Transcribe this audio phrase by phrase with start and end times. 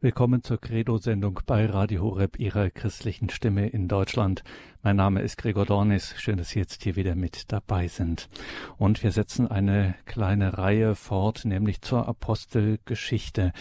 [0.00, 4.44] Willkommen zur Credo-Sendung bei Radio Horeb, Ihrer christlichen Stimme in Deutschland.
[4.80, 6.14] Mein Name ist Gregor Dornis.
[6.18, 8.28] Schön, dass Sie jetzt hier wieder mit dabei sind.
[8.76, 13.52] Und wir setzen eine kleine Reihe fort, nämlich zur Apostelgeschichte.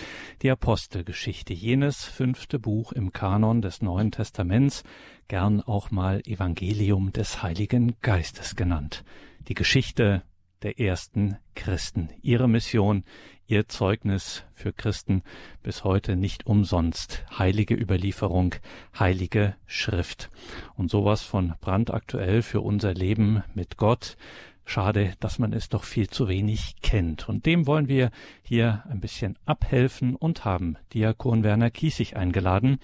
[0.44, 4.84] Die Apostelgeschichte, jenes fünfte Buch im Kanon des Neuen Testaments,
[5.28, 9.04] gern auch mal Evangelium des Heiligen Geistes genannt.
[9.48, 10.22] Die Geschichte
[10.64, 12.10] der ersten Christen.
[12.22, 13.04] Ihre Mission,
[13.48, 15.24] ihr Zeugnis für Christen
[15.64, 17.26] bis heute nicht umsonst.
[17.38, 18.56] Heilige Überlieferung,
[18.98, 20.30] heilige Schrift.
[20.76, 24.18] Und sowas von brandaktuell für unser Leben mit Gott.
[24.66, 27.30] Schade, dass man es doch viel zu wenig kennt.
[27.30, 28.12] Und dem wollen wir
[28.44, 32.80] hier ein bisschen abhelfen und haben Diakon Werner Kiesig eingeladen.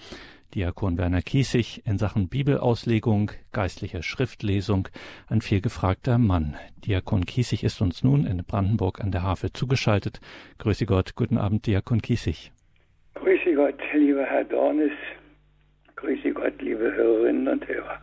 [0.54, 4.88] Diakon Werner Kiesig in Sachen Bibelauslegung, geistlicher Schriftlesung,
[5.28, 6.54] ein vielgefragter Mann.
[6.86, 10.20] Diakon Kiesig ist uns nun in Brandenburg an der Havel zugeschaltet.
[10.58, 12.52] Grüße Gott, guten Abend, Diakon Kiesig.
[13.14, 14.92] Grüße Gott, lieber Herr Dornis.
[15.96, 18.00] Grüße Gott, liebe Hörerinnen und Hörer.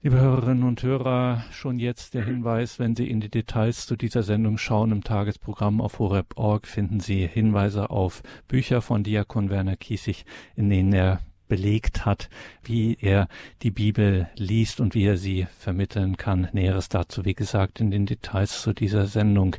[0.00, 4.22] Liebe Hörerinnen und Hörer, schon jetzt der Hinweis, wenn Sie in die Details zu dieser
[4.22, 10.24] Sendung schauen, im Tagesprogramm auf horeb.org finden Sie Hinweise auf Bücher von Diakon Werner Kiesig,
[10.54, 11.18] in denen er
[11.48, 12.28] belegt hat,
[12.62, 13.28] wie er
[13.62, 16.48] die Bibel liest und wie er sie vermitteln kann.
[16.52, 19.56] Näheres dazu, wie gesagt, in den Details zu dieser Sendung.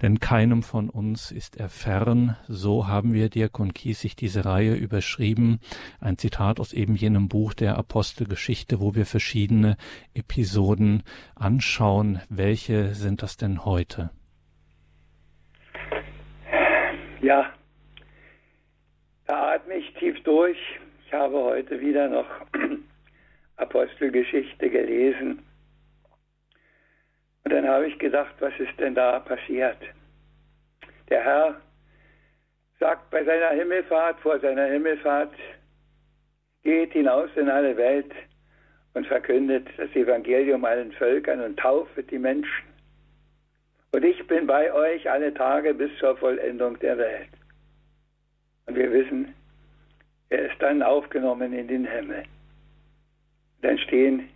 [0.00, 2.36] Denn keinem von uns ist er fern.
[2.46, 5.58] So haben wir Diakon Kiesig diese Reihe überschrieben.
[6.00, 9.76] Ein Zitat aus eben jenem Buch der Apostelgeschichte, wo wir verschiedene
[10.14, 11.02] Episoden
[11.34, 12.20] anschauen.
[12.28, 14.10] Welche sind das denn heute?
[17.22, 17.52] Ja,
[19.26, 20.58] da atme ich tief durch
[21.12, 22.26] ich habe heute wieder noch
[23.56, 25.44] Apostelgeschichte gelesen.
[27.44, 29.76] Und dann habe ich gedacht, was ist denn da passiert?
[31.10, 31.60] Der Herr
[32.80, 35.34] sagt bei seiner Himmelfahrt, vor seiner Himmelfahrt,
[36.62, 38.12] geht hinaus in alle Welt
[38.94, 42.68] und verkündet das Evangelium allen Völkern und taufet die Menschen.
[43.90, 47.28] Und ich bin bei euch alle Tage bis zur Vollendung der Welt.
[48.64, 49.34] Und wir wissen,
[50.32, 52.24] er ist dann aufgenommen in den Himmel.
[53.60, 54.30] Dann stehen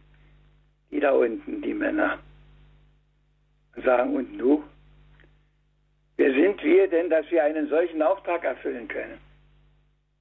[0.91, 2.19] die da unten, die Männer,
[3.75, 4.63] und sagen, und nu?
[6.19, 9.19] Wer sind wir denn, dass wir einen solchen Auftrag erfüllen können?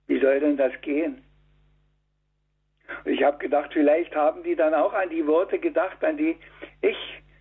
[0.08, 1.22] Wie soll denn das gehen?
[3.03, 6.38] Und ich habe gedacht, vielleicht haben die dann auch an die Worte gedacht, an die
[6.81, 6.97] ich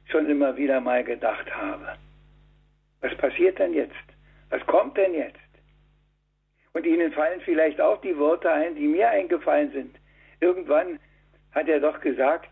[0.06, 1.96] schon immer wieder mal gedacht habe.
[3.00, 3.94] Was passiert denn jetzt?
[4.50, 5.43] Was kommt denn jetzt?
[6.74, 9.96] Und Ihnen fallen vielleicht auch die Worte ein, die mir eingefallen sind.
[10.40, 10.98] Irgendwann
[11.52, 12.50] hat er doch gesagt,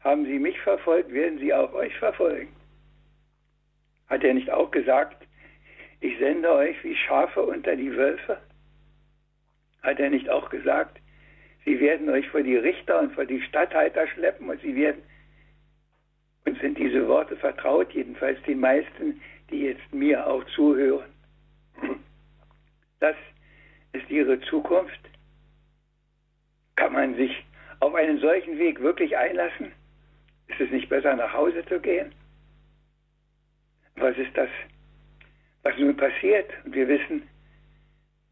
[0.00, 2.54] haben Sie mich verfolgt, werden Sie auch euch verfolgen.
[4.08, 5.26] Hat er nicht auch gesagt,
[6.00, 8.38] ich sende euch wie Schafe unter die Wölfe?
[9.82, 10.98] Hat er nicht auch gesagt,
[11.64, 15.02] Sie werden euch vor die Richter und vor die Statthalter schleppen und Sie werden,
[16.44, 19.20] und sind diese Worte vertraut, jedenfalls den meisten,
[19.50, 21.10] die jetzt mir auch zuhören.
[23.00, 23.16] Das
[23.96, 25.00] ist ihre Zukunft?
[26.76, 27.44] Kann man sich
[27.80, 29.72] auf einen solchen Weg wirklich einlassen?
[30.48, 32.12] Ist es nicht besser, nach Hause zu gehen?
[33.96, 34.50] Was ist das,
[35.62, 36.50] was nun passiert?
[36.64, 37.28] Und wir wissen,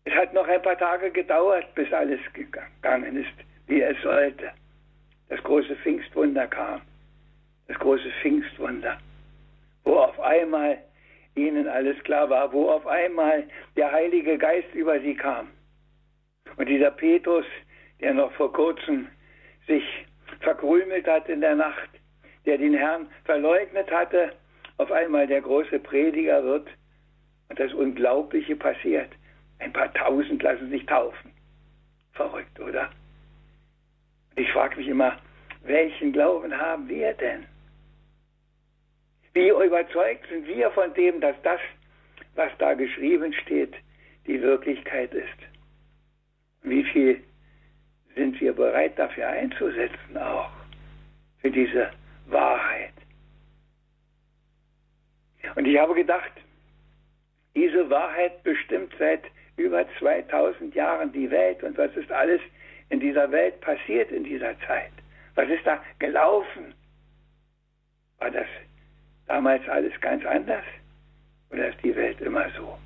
[0.04, 3.32] es hat noch ein paar Tage gedauert, bis alles gegangen ist,
[3.66, 4.50] wie es sollte.
[5.28, 6.82] Das große Pfingstwunder kam.
[7.66, 8.98] Das große Pfingstwunder,
[9.84, 10.78] wo auf einmal
[11.34, 13.44] ihnen alles klar war, wo auf einmal
[13.76, 15.48] der Heilige Geist über sie kam.
[16.56, 17.46] Und dieser Petrus,
[18.00, 19.08] der noch vor kurzem
[19.66, 19.84] sich
[20.40, 21.90] verkrümelt hat in der Nacht,
[22.46, 24.32] der den Herrn verleugnet hatte,
[24.76, 26.68] auf einmal der große Prediger wird
[27.48, 29.10] und das Unglaubliche passiert.
[29.58, 31.32] Ein paar Tausend lassen sich taufen.
[32.12, 32.90] Verrückt, oder?
[34.36, 35.16] Ich frage mich immer,
[35.62, 37.46] welchen Glauben haben wir denn?
[39.34, 41.60] Wie überzeugt sind wir von dem, dass das,
[42.36, 43.74] was da geschrieben steht,
[44.28, 45.38] die Wirklichkeit ist?
[46.62, 47.22] Wie viel
[48.14, 50.50] sind wir bereit dafür einzusetzen auch,
[51.40, 51.90] für diese
[52.26, 52.92] Wahrheit?
[55.56, 56.32] Und ich habe gedacht,
[57.56, 59.22] diese Wahrheit bestimmt seit
[59.56, 62.40] über 2000 Jahren die Welt und was ist alles
[62.88, 64.92] in dieser Welt passiert in dieser Zeit?
[65.34, 66.72] Was ist da gelaufen?
[68.18, 68.46] War das
[69.26, 70.64] damals alles ganz anders?
[71.50, 72.78] Oder ist die Welt immer so?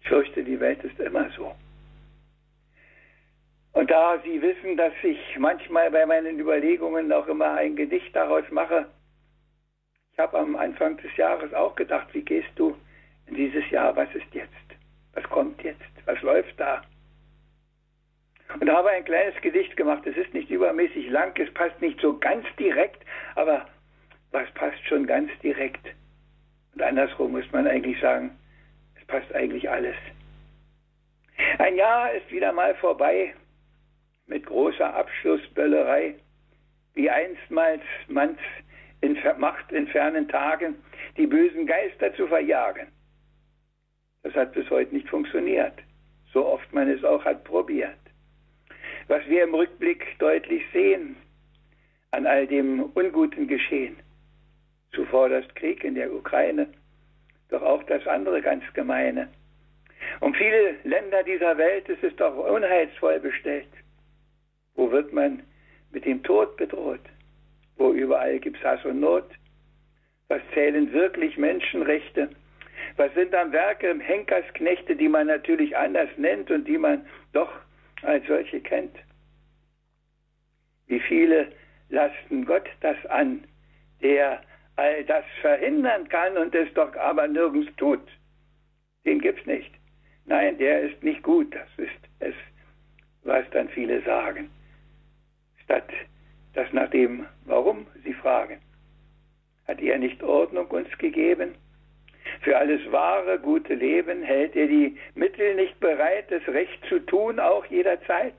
[0.00, 1.54] Ich fürchte, die Welt ist immer so.
[3.72, 8.44] Und da Sie wissen, dass ich manchmal bei meinen Überlegungen auch immer ein Gedicht daraus
[8.50, 8.86] mache,
[10.12, 12.76] ich habe am Anfang des Jahres auch gedacht, wie gehst du
[13.26, 14.52] in dieses Jahr, was ist jetzt?
[15.14, 15.80] Was kommt jetzt?
[16.04, 16.82] Was läuft da?
[18.60, 20.06] Und habe ein kleines Gedicht gemacht.
[20.06, 23.02] Es ist nicht übermäßig lang, es passt nicht so ganz direkt,
[23.34, 23.66] aber
[24.32, 25.86] was passt schon ganz direkt?
[26.74, 28.30] Und andersrum muss man eigentlich sagen,
[28.98, 29.96] es passt eigentlich alles.
[31.58, 33.34] Ein Jahr ist wieder mal vorbei
[34.26, 36.14] mit großer Abschlussböllerei,
[36.94, 38.38] wie einstmals man's
[39.00, 40.76] in Macht in fernen Tagen
[41.16, 42.86] die bösen Geister zu verjagen.
[44.22, 45.74] Das hat bis heute nicht funktioniert,
[46.32, 47.98] so oft man es auch hat probiert.
[49.08, 51.16] Was wir im Rückblick deutlich sehen
[52.12, 53.96] an all dem unguten Geschehen,
[54.92, 56.68] zuvor das Krieg in der Ukraine,
[57.48, 59.28] doch auch das andere ganz Gemeine.
[60.20, 63.68] Um viele Länder dieser Welt ist es doch unheilsvoll bestellt.
[64.74, 65.42] Wo wird man
[65.90, 67.00] mit dem Tod bedroht?
[67.76, 69.28] Wo überall gibt es Hass und Not?
[70.28, 72.30] Was zählen wirklich Menschenrechte?
[72.96, 77.50] Was sind am Werke Henkersknechte, die man natürlich anders nennt und die man doch
[78.02, 78.96] als solche kennt?
[80.86, 81.48] Wie viele
[81.88, 83.44] lasten Gott das an,
[84.02, 84.42] der
[84.76, 88.06] all das verhindern kann und es doch aber nirgends tut?
[89.04, 89.72] Den gibt's nicht.
[90.24, 91.54] Nein, der ist nicht gut.
[91.54, 92.34] Das ist es,
[93.24, 94.50] was dann viele sagen.
[95.64, 95.90] Statt
[96.54, 98.60] das nach dem Warum sie fragen.
[99.66, 101.54] Hat er nicht Ordnung uns gegeben?
[102.42, 107.40] Für alles wahre, gute Leben hält er die Mittel nicht bereit, das Recht zu tun,
[107.40, 108.34] auch jederzeit?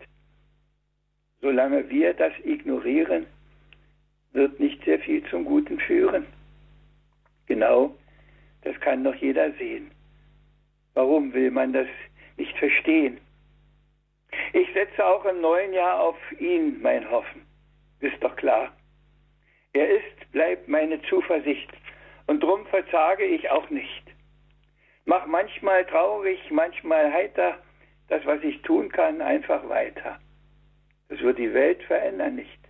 [1.42, 3.26] Solange wir das ignorieren,
[4.34, 6.26] wird nicht sehr viel zum Guten führen.
[7.46, 7.96] Genau,
[8.64, 9.92] das kann doch jeder sehen.
[10.94, 11.88] Warum will man das
[12.38, 13.20] nicht verstehen?
[14.54, 17.46] Ich setze auch im neuen Jahr auf ihn mein Hoffen.
[18.00, 18.72] Ist doch klar.
[19.74, 21.72] Er ist, bleibt meine Zuversicht
[22.28, 24.04] und drum verzage ich auch nicht.
[25.06, 27.58] Mach manchmal traurig, manchmal heiter,
[28.08, 30.20] das, was ich tun kann, einfach weiter.
[31.10, 32.63] Das wird die Welt verändern nicht.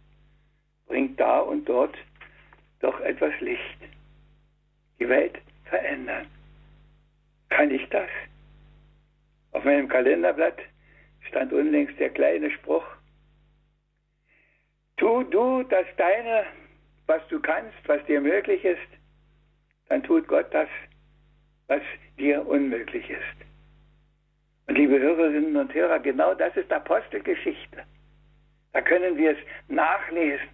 [0.88, 1.96] Bringt da und dort
[2.80, 3.80] doch etwas Licht.
[5.00, 6.28] Die Welt verändern.
[7.50, 8.10] Kann ich das?
[9.52, 10.60] Auf meinem Kalenderblatt
[11.28, 12.86] stand unlängst der kleine Spruch.
[14.98, 16.46] Tu du das Deine,
[17.08, 18.80] was du kannst, was dir möglich ist,
[19.90, 20.70] dann tut Gott das,
[21.68, 21.82] was
[22.18, 23.44] dir unmöglich ist.
[24.68, 27.84] Und liebe Hörerinnen und Hörer, genau das ist Apostelgeschichte.
[28.72, 29.38] Da können wir es
[29.68, 30.48] nachlesen,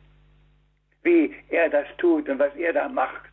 [1.03, 3.29] wie er das tut und was er da macht.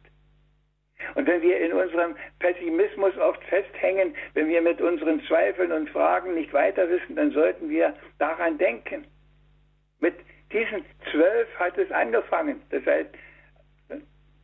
[1.14, 6.34] Und wenn wir in unserem Pessimismus oft festhängen, wenn wir mit unseren Zweifeln und Fragen
[6.34, 9.04] nicht weiter wissen, dann sollten wir daran denken.
[10.00, 10.14] Mit
[10.52, 12.62] diesen zwölf hat es angefangen.
[12.70, 13.10] Das heißt,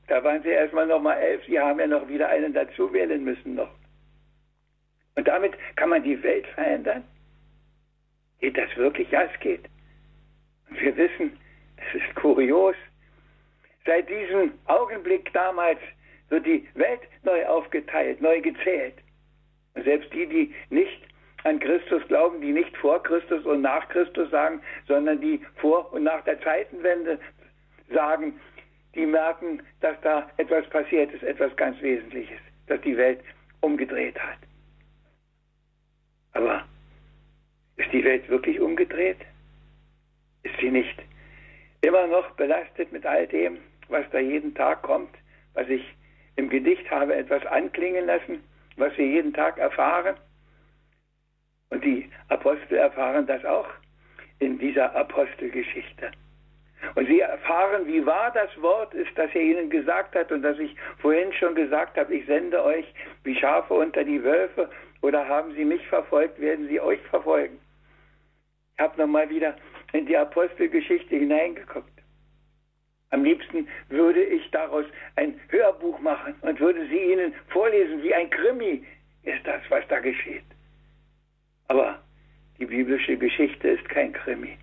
[0.09, 1.45] da waren sie erstmal noch mal elf.
[1.47, 3.71] Sie haben ja noch wieder einen dazu wählen müssen noch.
[5.15, 7.05] Und damit kann man die Welt verändern.
[8.41, 9.11] Geht das wirklich?
[9.11, 9.65] Ja, es geht.
[10.69, 11.39] Und wir wissen,
[11.77, 12.77] es ist kurios.
[13.85, 15.79] Seit diesem Augenblick damals
[16.29, 18.95] wird die Welt neu aufgeteilt, neu gezählt.
[19.75, 21.03] Und selbst die, die nicht
[21.45, 26.05] an Christus glauben, die nicht vor Christus und nach Christus sagen, sondern die vor und
[26.05, 27.19] nach der Zeitenwende
[27.93, 28.39] sagen,
[28.95, 33.21] die merken, dass da etwas passiert ist, etwas ganz Wesentliches, dass die Welt
[33.61, 34.39] umgedreht hat.
[36.35, 36.65] Aber
[37.77, 39.19] ist die Welt wirklich umgedreht?
[40.45, 41.03] Ist sie nicht
[41.81, 43.59] immer noch belastet mit all dem,
[43.93, 45.15] was da jeden Tag kommt,
[45.55, 45.85] was ich
[46.37, 48.43] im Gedicht habe etwas anklingen lassen,
[48.77, 50.17] was wir jeden Tag erfahren.
[51.71, 53.69] Und die Apostel erfahren das auch
[54.39, 56.11] in dieser Apostelgeschichte.
[56.95, 60.59] Und sie erfahren, wie wahr das Wort ist, das er ihnen gesagt hat und das
[60.59, 62.85] ich vorhin schon gesagt habe, ich sende euch
[63.23, 64.69] wie Schafe unter die Wölfe
[65.01, 67.61] oder haben sie mich verfolgt, werden sie euch verfolgen.
[68.75, 69.55] Ich habe nochmal wieder
[69.93, 71.92] in die Apostelgeschichte hineingeguckt.
[73.13, 78.31] Am liebsten würde ich daraus ein Hörbuch machen und würde sie Ihnen vorlesen, wie ein
[78.31, 78.85] Krimi
[79.23, 80.45] ist das, was da geschieht.
[81.69, 81.99] Aber
[82.59, 84.57] die biblische Geschichte ist kein Krimi.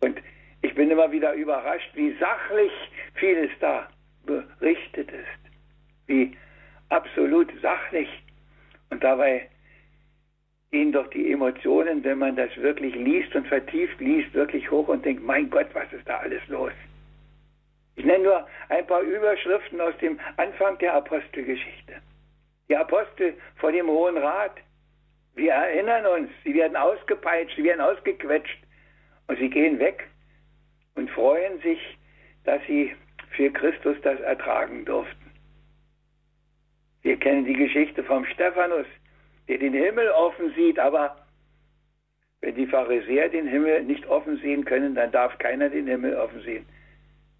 [0.00, 0.18] Und
[0.62, 2.72] ich bin immer wieder überrascht, wie sachlich
[3.14, 3.86] vieles da
[4.24, 5.52] berichtet ist.
[6.06, 6.34] Wie
[6.88, 8.08] absolut sachlich.
[8.88, 9.46] Und dabei
[10.70, 15.04] gehen doch die Emotionen, wenn man das wirklich liest und vertieft liest, wirklich hoch und
[15.04, 16.72] denkt, mein Gott, was ist da alles los?
[17.96, 21.94] Ich nenne nur ein paar Überschriften aus dem Anfang der Apostelgeschichte.
[22.68, 24.56] Die Apostel vor dem Hohen Rat.
[25.34, 28.58] Wir erinnern uns, sie werden ausgepeitscht, sie werden ausgequetscht
[29.26, 30.08] und sie gehen weg
[30.94, 31.80] und freuen sich,
[32.44, 32.94] dass sie
[33.30, 35.30] für Christus das ertragen durften.
[37.02, 38.86] Wir kennen die Geschichte vom Stephanus,
[39.48, 41.16] der den Himmel offen sieht, aber
[42.40, 46.40] wenn die Pharisäer den Himmel nicht offen sehen können, dann darf keiner den Himmel offen
[46.42, 46.66] sehen.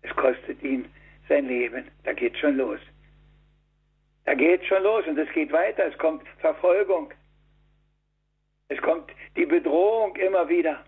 [0.05, 0.89] Es kostet ihn
[1.29, 1.91] sein Leben.
[2.05, 2.81] Da geht schon los.
[4.27, 5.87] Da geht schon los und es geht weiter.
[5.87, 7.13] Es kommt Verfolgung.
[8.69, 10.85] Es kommt die Bedrohung immer wieder.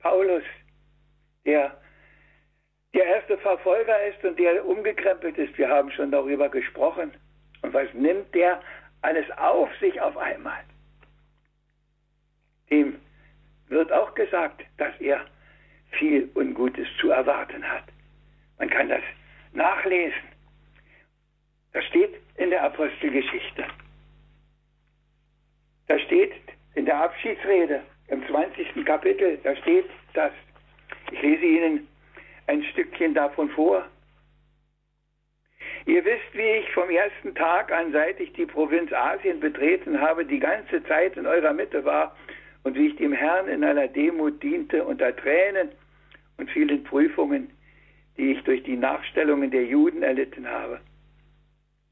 [0.00, 0.42] Paulus,
[1.44, 1.76] der
[2.94, 5.56] der erste Verfolger ist und der umgekrempelt ist.
[5.58, 7.12] Wir haben schon darüber gesprochen.
[7.60, 8.62] Und was nimmt der
[9.02, 10.60] alles auf sich auf einmal?
[12.70, 12.98] Dem
[13.68, 15.26] wird auch gesagt, dass er
[15.90, 17.84] viel Ungutes zu erwarten hat.
[18.58, 19.02] Man kann das
[19.52, 20.18] nachlesen.
[21.72, 23.64] Das steht in der Apostelgeschichte.
[25.88, 26.32] Da steht
[26.74, 28.84] in der Abschiedsrede im 20.
[28.84, 30.32] Kapitel, da steht das.
[31.10, 31.88] Ich lese Ihnen
[32.46, 33.84] ein Stückchen davon vor.
[35.86, 40.24] Ihr wisst, wie ich vom ersten Tag an, seit ich die Provinz Asien betreten habe,
[40.24, 42.16] die ganze Zeit in eurer Mitte war
[42.64, 45.70] und wie ich dem Herrn in aller Demut diente unter Tränen
[46.38, 47.50] und vielen Prüfungen,
[48.16, 50.80] die ich durch die Nachstellungen der Juden erlitten habe.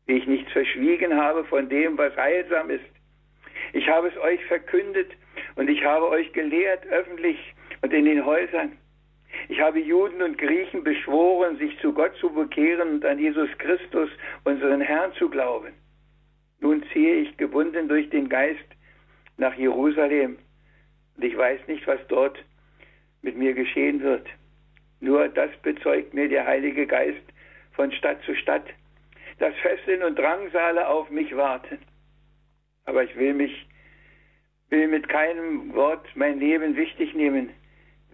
[0.07, 2.85] Wie ich nichts verschwiegen habe von dem, was heilsam ist.
[3.73, 5.11] Ich habe es euch verkündet
[5.57, 7.39] und ich habe euch gelehrt öffentlich
[7.83, 8.73] und in den Häusern.
[9.49, 14.09] Ich habe Juden und Griechen beschworen, sich zu Gott zu bekehren und an Jesus Christus,
[14.45, 15.73] unseren Herrn, zu glauben.
[16.61, 18.65] Nun ziehe ich gebunden durch den Geist
[19.37, 20.39] nach Jerusalem
[21.17, 22.39] und ich weiß nicht, was dort
[23.23, 24.27] mit mir geschehen wird.
[25.05, 27.23] Nur das bezeugt mir der Heilige Geist
[27.73, 28.67] von Stadt zu Stadt,
[29.39, 31.79] dass Fesseln und Drangsale auf mich warten.
[32.87, 33.67] Aber ich will mich,
[34.71, 37.51] will mit keinem Wort mein Leben wichtig nehmen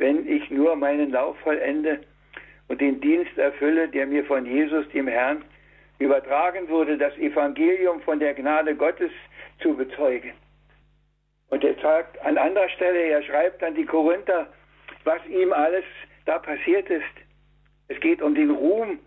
[0.00, 2.00] wenn ich nur meinen Lauf vollende
[2.68, 5.44] und den Dienst erfülle, der mir von Jesus, dem Herrn,
[5.98, 9.12] übertragen wurde, das Evangelium von der Gnade Gottes
[9.60, 10.32] zu bezeugen.
[11.50, 14.46] Und er sagt an anderer Stelle, er schreibt an die Korinther,
[15.04, 15.84] was ihm alles
[16.30, 17.16] da passiert ist.
[17.88, 19.00] Es geht um den Ruhm.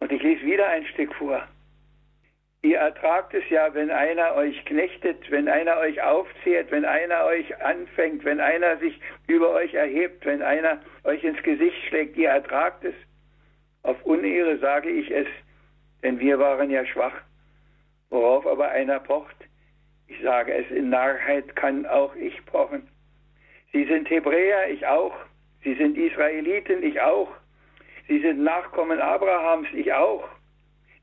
[0.00, 1.42] Und ich lese wieder ein Stück vor.
[2.60, 7.62] Ihr ertragt es ja, wenn einer euch knechtet, wenn einer euch aufzehrt, wenn einer euch
[7.62, 12.16] anfängt, wenn einer sich über euch erhebt, wenn einer euch ins Gesicht schlägt.
[12.18, 12.94] Ihr ertragt es.
[13.82, 15.26] Auf Unehre sage ich es,
[16.02, 17.18] denn wir waren ja schwach.
[18.10, 19.36] Worauf aber einer pocht,
[20.08, 22.86] ich sage es, in Narrheit kann auch ich pochen.
[23.72, 25.14] Sie sind Hebräer, ich auch.
[25.64, 27.32] Sie sind Israeliten, ich auch.
[28.06, 30.28] Sie sind Nachkommen Abrahams, ich auch.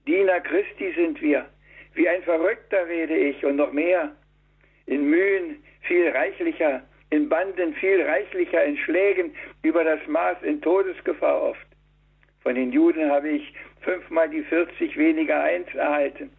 [0.07, 1.47] Diener Christi sind wir.
[1.95, 4.15] Wie ein Verrückter rede ich und noch mehr.
[4.85, 11.41] In Mühen viel reichlicher, in Banden viel reichlicher, in Schlägen über das Maß, in Todesgefahr
[11.41, 11.67] oft.
[12.41, 16.31] Von den Juden habe ich fünfmal die 40 weniger eins erhalten.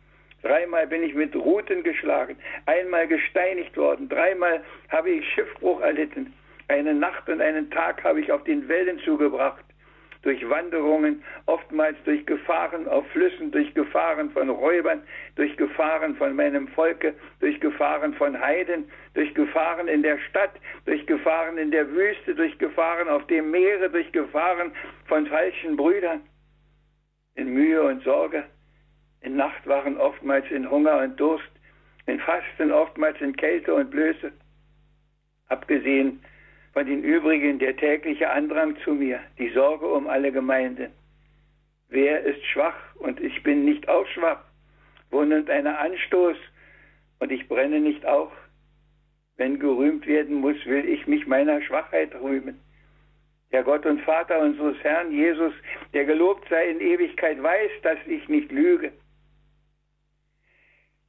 [0.43, 2.37] Dreimal bin ich mit Ruten geschlagen,
[2.67, 6.33] einmal gesteinigt worden, dreimal habe ich Schiffbruch erlitten.
[6.73, 9.63] Eine Nacht und einen Tag habe ich auf den Wellen zugebracht.
[10.23, 15.03] Durch Wanderungen, oftmals durch Gefahren auf Flüssen, durch Gefahren von Räubern,
[15.37, 20.53] durch Gefahren von meinem Volke, durch Gefahren von Heiden, durch Gefahren in der Stadt,
[20.87, 24.73] durch Gefahren in der Wüste, durch Gefahren auf dem Meere, durch Gefahren
[25.09, 26.23] von falschen Brüdern,
[27.35, 28.45] in Mühe und Sorge,
[29.21, 31.53] in Nacht waren oftmals in Hunger und Durst,
[32.07, 34.33] in Fasten oftmals in Kälte und Blöße.
[35.49, 36.23] Abgesehen
[36.73, 40.91] von den übrigen der tägliche Andrang zu mir, die Sorge um alle Gemeinden.
[41.89, 44.43] Wer ist schwach und ich bin nicht auch schwach?
[45.11, 46.37] Wo nimmt einer Anstoß
[47.19, 48.33] und ich brenne nicht auch?
[49.37, 52.59] Wenn gerühmt werden muss, will ich mich meiner Schwachheit rühmen.
[53.51, 55.53] Der Gott und Vater unseres Herrn Jesus,
[55.93, 58.93] der gelobt sei in Ewigkeit, weiß, dass ich nicht lüge.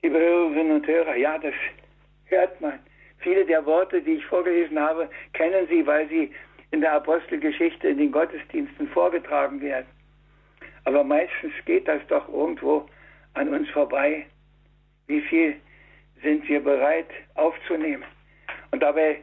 [0.02, 1.54] Liebe Hörerinnen und Hörer, ja, das
[2.26, 2.80] hört man.
[3.24, 6.32] Viele der Worte, die ich vorgelesen habe, kennen Sie, weil sie
[6.72, 9.86] in der Apostelgeschichte in den Gottesdiensten vorgetragen werden.
[10.84, 12.86] Aber meistens geht das doch irgendwo
[13.34, 14.26] an uns vorbei.
[15.08, 15.56] Wie viel
[16.22, 18.04] sind wir bereit aufzunehmen?
[18.72, 19.22] Und dabei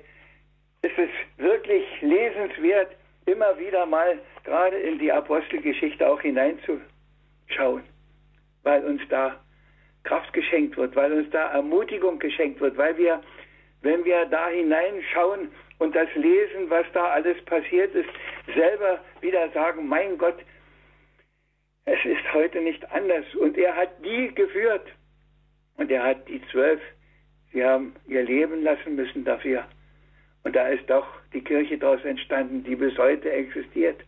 [0.82, 7.82] ist es wirklich lesenswert, immer wieder mal gerade in die Apostelgeschichte auch hineinzuschauen,
[8.62, 9.38] weil uns da
[10.04, 13.20] Kraft geschenkt wird, weil uns da Ermutigung geschenkt wird, weil wir
[13.82, 18.08] wenn wir da hineinschauen und das lesen, was da alles passiert ist,
[18.54, 20.38] selber wieder sagen, mein Gott,
[21.86, 23.24] es ist heute nicht anders.
[23.34, 24.86] Und er hat die geführt.
[25.76, 26.80] Und er hat die zwölf,
[27.52, 29.64] sie haben ihr Leben lassen müssen dafür.
[30.44, 34.00] Und da ist doch die Kirche daraus entstanden, die bis heute existiert.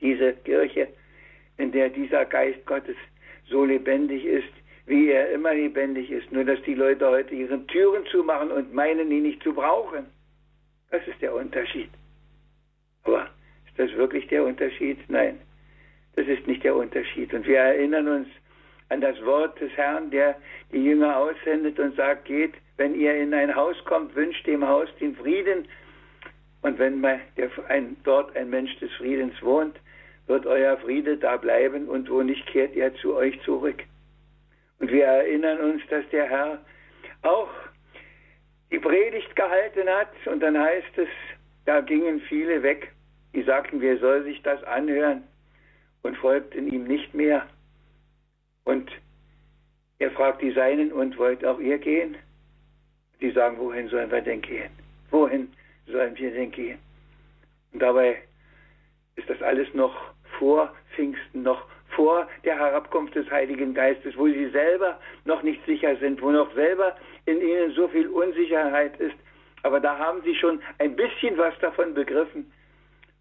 [0.00, 0.88] Diese Kirche,
[1.58, 2.96] in der dieser Geist Gottes
[3.46, 4.52] so lebendig ist,
[4.86, 9.10] wie er immer lebendig ist, nur dass die Leute heute ihre Türen zumachen und meinen,
[9.10, 10.06] ihn nicht zu brauchen.
[10.90, 11.90] Das ist der Unterschied.
[13.04, 13.28] Aber
[13.66, 14.98] ist das wirklich der Unterschied?
[15.08, 15.40] Nein,
[16.16, 17.32] das ist nicht der Unterschied.
[17.32, 18.28] Und wir erinnern uns
[18.90, 20.36] an das Wort des Herrn, der
[20.72, 24.88] die Jünger aussendet und sagt, geht, wenn ihr in ein Haus kommt, wünscht dem Haus
[25.00, 25.66] den Frieden.
[26.62, 29.76] Und wenn der, ein, dort ein Mensch des Friedens wohnt,
[30.26, 33.82] wird euer Friede da bleiben und wo nicht kehrt er zu euch zurück.
[34.78, 36.58] Und wir erinnern uns, dass der Herr
[37.22, 37.50] auch
[38.70, 41.08] die Predigt gehalten hat und dann heißt es,
[41.64, 42.92] da gingen viele weg,
[43.34, 45.22] die sagten, wer soll sich das anhören
[46.02, 47.46] und folgten ihm nicht mehr.
[48.64, 48.90] Und
[49.98, 52.16] er fragt die Seinen und wollt auch ihr gehen?
[53.20, 54.70] Die sagen, wohin sollen wir denn gehen?
[55.10, 55.52] Wohin
[55.86, 56.78] sollen wir denn gehen?
[57.72, 58.22] Und dabei
[59.16, 59.94] ist das alles noch
[60.38, 61.64] vor Pfingsten, noch
[61.94, 66.52] vor der Herabkunft des Heiligen Geistes, wo sie selber noch nicht sicher sind, wo noch
[66.54, 66.96] selber
[67.26, 69.16] in ihnen so viel Unsicherheit ist.
[69.62, 72.52] Aber da haben sie schon ein bisschen was davon begriffen,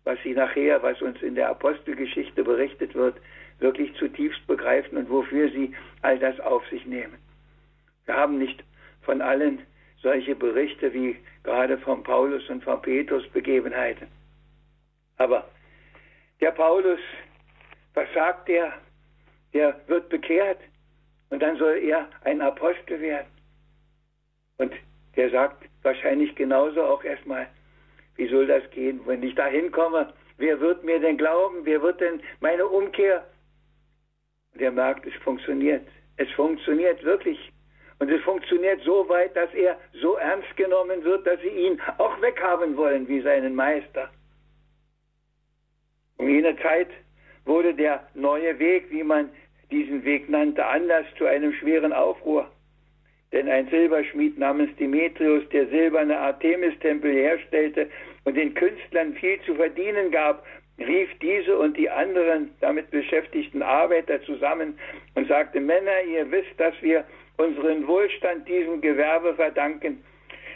[0.03, 3.15] was sie nachher, was uns in der Apostelgeschichte berichtet wird,
[3.60, 7.18] wirklich zutiefst begreifen und wofür sie all das auf sich nehmen.
[8.06, 8.63] Wir haben nicht
[9.01, 9.62] von allen
[10.01, 14.08] solche Berichte wie gerade von Paulus und von Petrus Begebenheiten.
[15.18, 15.48] Aber
[16.42, 17.00] der Paulus,
[17.94, 18.74] was sagt er?
[19.54, 20.60] Der wird bekehrt
[21.30, 23.28] und dann soll er ein Apostel werden.
[24.58, 24.74] Und
[25.16, 27.48] der sagt wahrscheinlich genauso auch erstmal,
[28.16, 30.14] wie soll das gehen, wenn ich da hinkomme?
[30.38, 31.66] Wer wird mir denn glauben?
[31.66, 33.26] Wer wird denn meine Umkehr?
[34.56, 35.88] Der merkt, es funktioniert.
[36.18, 37.52] Es funktioniert wirklich.
[38.00, 42.22] Und es funktioniert so weit, dass er so ernst genommen wird, dass sie ihn auch
[42.22, 44.10] weghaben wollen wie seinen Meister.
[46.18, 46.90] Um jene Zeit
[47.46, 49.30] wurde der neue Weg, wie man
[49.72, 52.50] diesen Weg nannte, Anlass zu einem schweren Aufruhr.
[53.32, 57.90] Denn ein Silberschmied namens Demetrius, der silberne Artemis-Tempel herstellte
[58.26, 60.46] und den Künstlern viel zu verdienen gab,
[60.77, 64.77] rief diese und die anderen damit beschäftigten Arbeiter zusammen
[65.16, 67.03] und sagte, Männer, ihr wisst, dass wir
[67.38, 70.03] unseren Wohlstand diesem Gewerbe verdanken.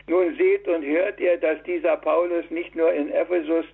[0.08, 3.66] Nun seht und hört ihr, dass dieser Paulus nicht nur in Ephesus,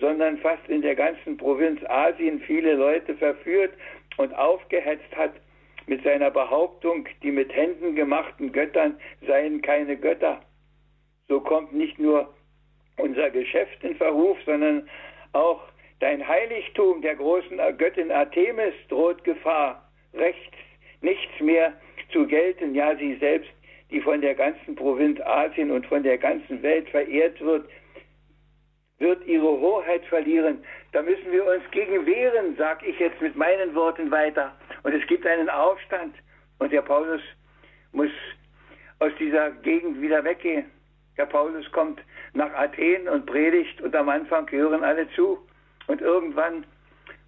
[0.00, 3.72] sondern fast in der ganzen Provinz Asien viele Leute verführt
[4.16, 5.32] und aufgehetzt hat
[5.86, 10.40] mit seiner Behauptung, die mit Händen gemachten Göttern seien keine Götter.
[11.28, 12.34] So kommt nicht nur
[12.96, 14.88] unser Geschäft in Verruf, sondern
[15.32, 15.60] auch
[16.00, 20.56] Dein Heiligtum der großen Göttin Artemis droht Gefahr, rechts
[21.00, 21.72] nichts mehr
[22.12, 23.50] zu gelten, ja sie selbst,
[23.90, 27.66] die von der ganzen Provinz Asien und von der ganzen Welt verehrt wird,
[28.98, 30.64] wird ihre Hoheit verlieren.
[30.92, 34.54] Da müssen wir uns gegen wehren, sag ich jetzt mit meinen Worten weiter.
[34.82, 36.14] Und es gibt einen Aufstand
[36.58, 37.20] und der Paulus
[37.92, 38.10] muss
[38.98, 40.70] aus dieser Gegend wieder weggehen.
[41.18, 42.00] Der Paulus kommt
[42.32, 45.38] nach Athen und predigt und am Anfang hören alle zu.
[45.86, 46.64] Und irgendwann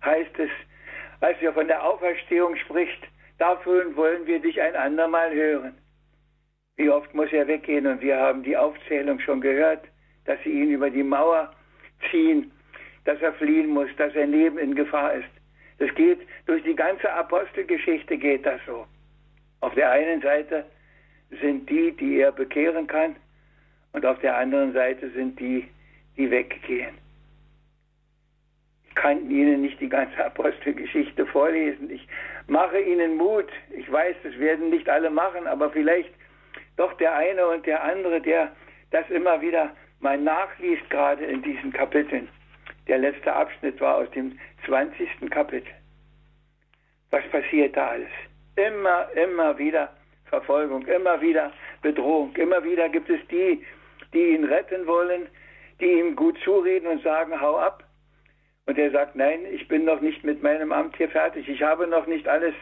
[0.05, 0.51] heißt es,
[1.21, 3.03] als er von der Auferstehung spricht,
[3.39, 5.77] dafür wollen wir dich ein andermal hören.
[6.77, 7.87] Wie oft muss er weggehen?
[7.87, 9.85] Und wir haben die Aufzählung schon gehört,
[10.27, 11.51] dass sie ihn über die Mauer
[12.11, 12.51] ziehen,
[13.05, 15.29] dass er fliehen muss, dass sein Leben in Gefahr ist.
[15.79, 18.87] Das geht durch die ganze Apostelgeschichte geht das so.
[19.61, 20.65] Auf der einen Seite
[21.41, 23.17] sind die, die er bekehren kann,
[23.93, 25.67] und auf der anderen Seite sind die,
[26.17, 26.99] die weggehen
[28.99, 31.89] kann Ihnen nicht die ganze Apostelgeschichte vorlesen.
[31.91, 32.07] Ich
[32.49, 33.49] mache Ihnen Mut.
[33.71, 36.11] Ich weiß, das werden nicht alle machen, aber vielleicht
[36.77, 38.51] doch der eine und der andere, der
[38.91, 42.29] das immer wieder mal nachliest, gerade in diesen Kapiteln.
[42.87, 45.31] Der letzte Abschnitt war aus dem 20.
[45.31, 45.73] Kapitel.
[47.11, 48.11] Was passiert da alles?
[48.57, 49.93] Immer, immer wieder
[50.27, 53.65] Verfolgung, immer wieder Bedrohung, immer wieder gibt es die,
[54.13, 55.27] die ihn retten wollen,
[55.81, 57.85] die ihm gut zureden und sagen, hau ab.
[58.67, 61.87] Und er sagt, nein, ich bin noch nicht mit meinem Amt hier fertig, ich habe
[61.87, 62.55] noch nicht alles.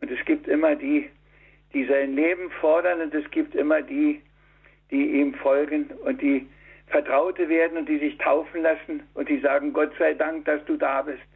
[0.00, 1.10] Und es gibt immer die,
[1.72, 4.22] die sein Leben fordern und es gibt immer die,
[4.90, 6.46] die ihm folgen und die
[6.88, 10.76] Vertraute werden und die sich taufen lassen und die sagen, Gott sei Dank, dass du
[10.76, 11.26] da bist.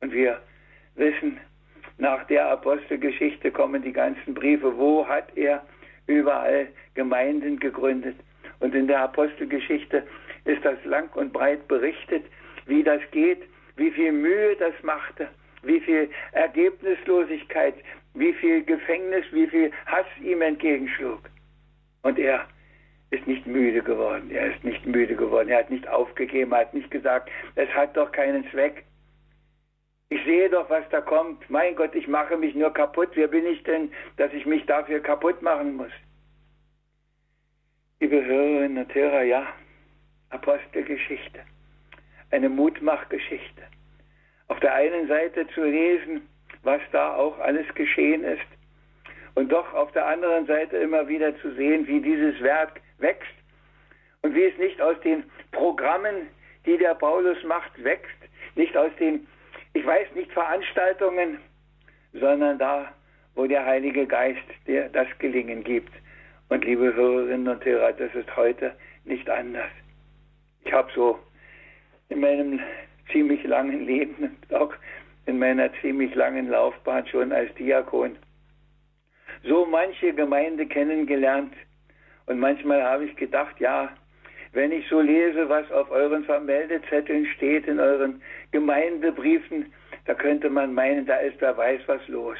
[0.00, 0.40] Und wir
[0.94, 1.40] wissen,
[1.96, 4.76] nach der Apostelgeschichte kommen die ganzen Briefe.
[4.76, 5.66] Wo hat er
[6.06, 8.16] überall Gemeinden gegründet?
[8.60, 10.06] Und in der Apostelgeschichte
[10.44, 12.24] ist das lang und breit berichtet,
[12.66, 13.42] wie das geht,
[13.76, 15.28] wie viel Mühe das machte,
[15.62, 17.74] wie viel Ergebnislosigkeit,
[18.14, 21.20] wie viel Gefängnis, wie viel Hass ihm entgegenschlug.
[22.02, 22.46] Und er
[23.10, 24.30] ist nicht müde geworden.
[24.30, 25.48] Er ist nicht müde geworden.
[25.48, 28.84] Er hat nicht aufgegeben, er hat nicht gesagt, es hat doch keinen Zweck.
[30.10, 31.48] Ich sehe doch, was da kommt.
[31.50, 33.10] Mein Gott, ich mache mich nur kaputt.
[33.14, 35.92] Wer bin ich denn, dass ich mich dafür kaputt machen muss?
[38.00, 39.46] Liebe Hörerinnen und Hörer, ja,
[40.30, 41.40] Apostelgeschichte,
[42.30, 43.62] eine Mutmachgeschichte.
[44.46, 46.22] Auf der einen Seite zu lesen,
[46.62, 48.46] was da auch alles geschehen ist,
[49.34, 53.34] und doch auf der anderen Seite immer wieder zu sehen, wie dieses Werk wächst
[54.22, 56.28] und wie es nicht aus den Programmen,
[56.66, 58.16] die der Paulus macht, wächst,
[58.54, 59.26] nicht aus den,
[59.74, 61.38] ich weiß nicht, Veranstaltungen,
[62.12, 62.92] sondern da,
[63.34, 65.92] wo der Heilige Geist dir das Gelingen gibt.
[66.48, 69.70] Und liebe Hörerinnen und Hörer, das ist heute nicht anders.
[70.64, 71.18] Ich habe so
[72.08, 72.60] in meinem
[73.12, 74.72] ziemlich langen Leben, auch
[75.26, 78.16] in meiner ziemlich langen Laufbahn schon als Diakon,
[79.44, 81.54] so manche Gemeinde kennengelernt.
[82.28, 83.90] Und manchmal habe ich gedacht, ja,
[84.52, 89.72] wenn ich so lese, was auf euren Vermeldezetteln steht, in euren Gemeindebriefen,
[90.04, 92.38] da könnte man meinen, da ist wer weiß was los.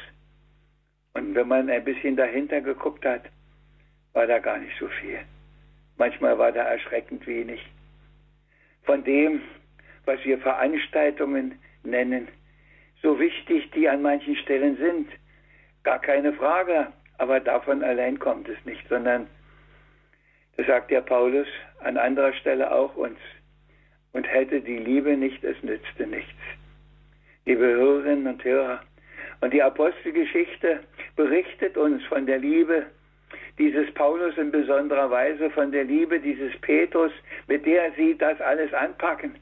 [1.13, 3.23] Und wenn man ein bisschen dahinter geguckt hat,
[4.13, 5.19] war da gar nicht so viel.
[5.97, 7.61] Manchmal war da erschreckend wenig.
[8.83, 9.41] Von dem,
[10.05, 12.27] was wir Veranstaltungen nennen,
[13.01, 15.09] so wichtig die an manchen Stellen sind,
[15.83, 19.27] Gar keine Frage, aber davon allein kommt es nicht, sondern,
[20.65, 21.47] sagt ja Paulus
[21.79, 23.19] an anderer Stelle auch uns,
[24.13, 26.33] und hätte die Liebe nicht, es nützte nichts.
[27.45, 28.81] Liebe Hörerinnen und Hörer,
[29.41, 30.81] und die Apostelgeschichte
[31.15, 32.87] berichtet uns von der Liebe
[33.57, 37.11] dieses Paulus in besonderer Weise, von der Liebe dieses Petrus,
[37.47, 39.35] mit der sie das alles anpacken,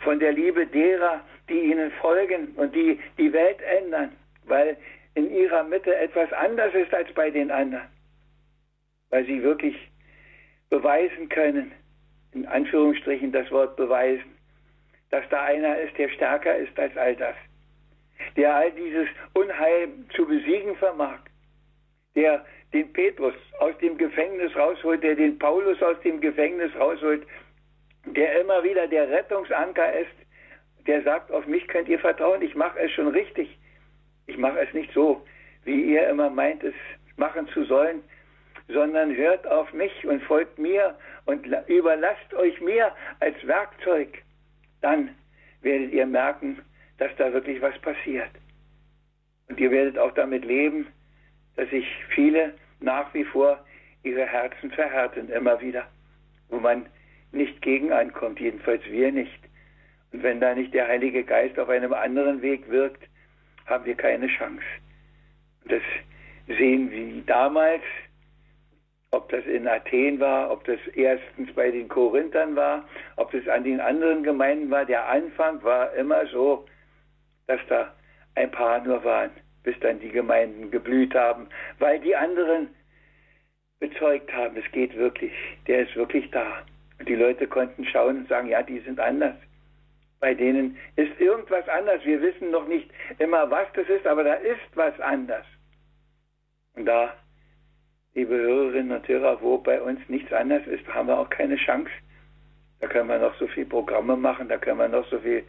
[0.00, 4.10] von der Liebe derer, die ihnen folgen und die die Welt ändern,
[4.44, 4.76] weil
[5.14, 7.88] in ihrer Mitte etwas anders ist als bei den anderen,
[9.10, 9.89] weil sie wirklich
[10.70, 11.72] beweisen können,
[12.32, 14.36] in Anführungsstrichen das Wort beweisen,
[15.10, 17.34] dass da einer ist, der stärker ist als all das,
[18.36, 21.18] der all dieses Unheil zu besiegen vermag,
[22.14, 27.26] der den Petrus aus dem Gefängnis rausholt, der den Paulus aus dem Gefängnis rausholt,
[28.06, 30.10] der immer wieder der Rettungsanker ist,
[30.86, 33.58] der sagt, auf mich könnt ihr vertrauen, ich mache es schon richtig.
[34.26, 35.24] Ich mache es nicht so,
[35.64, 36.74] wie ihr immer meint, es
[37.16, 38.02] machen zu sollen,
[38.72, 44.22] sondern hört auf mich und folgt mir und überlasst euch mir als Werkzeug.
[44.80, 45.14] Dann
[45.62, 46.60] werdet ihr merken,
[46.98, 48.30] dass da wirklich was passiert.
[49.48, 50.86] Und ihr werdet auch damit leben,
[51.56, 53.64] dass sich viele nach wie vor
[54.02, 55.86] ihre Herzen verhärten, immer wieder,
[56.48, 56.86] wo man
[57.32, 59.40] nicht gegen ankommt, jedenfalls wir nicht.
[60.12, 63.02] Und wenn da nicht der Heilige Geist auf einem anderen Weg wirkt,
[63.66, 64.64] haben wir keine Chance.
[65.66, 65.82] Das
[66.46, 67.82] sehen wir damals,
[69.12, 72.84] ob das in Athen war, ob das erstens bei den Korinthern war,
[73.16, 74.84] ob das an den anderen Gemeinden war.
[74.84, 76.64] Der Anfang war immer so,
[77.46, 77.92] dass da
[78.36, 79.30] ein paar nur waren,
[79.64, 82.68] bis dann die Gemeinden geblüht haben, weil die anderen
[83.80, 85.32] bezeugt haben, es geht wirklich,
[85.66, 86.62] der ist wirklich da.
[86.98, 89.34] Und die Leute konnten schauen und sagen, ja, die sind anders.
[90.20, 92.04] Bei denen ist irgendwas anders.
[92.04, 95.46] Wir wissen noch nicht immer, was das ist, aber da ist was anders.
[96.74, 97.14] Und da,
[98.14, 101.90] liebe Hörerinnen und Hörer, wo bei uns nichts anders ist, haben wir auch keine Chance.
[102.80, 105.44] Da können wir noch so viel Programme machen, da können wir noch so viel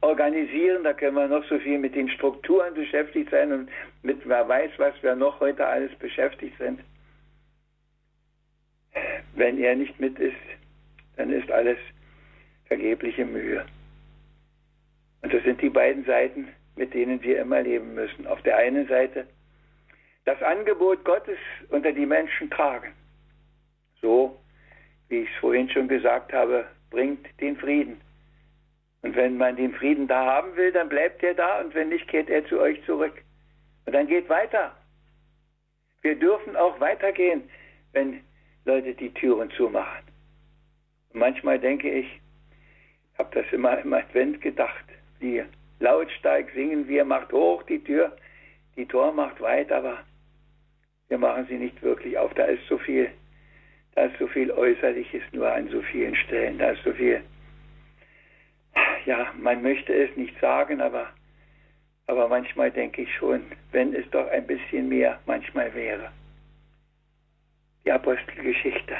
[0.00, 3.70] organisieren, da können wir noch so viel mit den Strukturen beschäftigt sein und
[4.02, 6.80] mit wer weiß, was wir noch heute alles beschäftigt sind.
[9.34, 10.34] Wenn er nicht mit ist,
[11.16, 11.78] dann ist alles
[12.66, 13.64] vergebliche Mühe.
[15.22, 18.26] Und das sind die beiden Seiten, mit denen wir immer leben müssen.
[18.26, 19.26] Auf der einen Seite
[20.24, 21.38] das Angebot Gottes
[21.70, 22.92] unter die Menschen tragen.
[24.00, 24.38] So,
[25.08, 28.00] wie ich es vorhin schon gesagt habe, bringt den Frieden.
[29.02, 32.06] Und wenn man den Frieden da haben will, dann bleibt er da und wenn nicht,
[32.08, 33.22] kehrt er zu euch zurück.
[33.86, 34.76] Und dann geht weiter.
[36.02, 37.48] Wir dürfen auch weitergehen,
[37.92, 38.20] wenn
[38.64, 40.04] Leute die Türen zumachen.
[41.12, 42.20] Und manchmal denke ich,
[43.18, 44.84] habe das immer im Advent gedacht.
[45.18, 45.44] Wie
[45.78, 48.16] lautstark singen wir, macht hoch die Tür,
[48.76, 49.98] die Tor macht weit, aber
[51.10, 52.32] wir machen sie nicht wirklich auf.
[52.34, 53.10] Da ist so viel,
[53.94, 56.58] da ist so viel Äußerliches nur an so vielen Stellen.
[56.58, 57.22] Da ist so viel,
[59.04, 61.08] ja, man möchte es nicht sagen, aber,
[62.06, 63.42] aber manchmal denke ich schon,
[63.72, 66.10] wenn es doch ein bisschen mehr manchmal wäre.
[67.84, 68.96] Die Apostelgeschichte.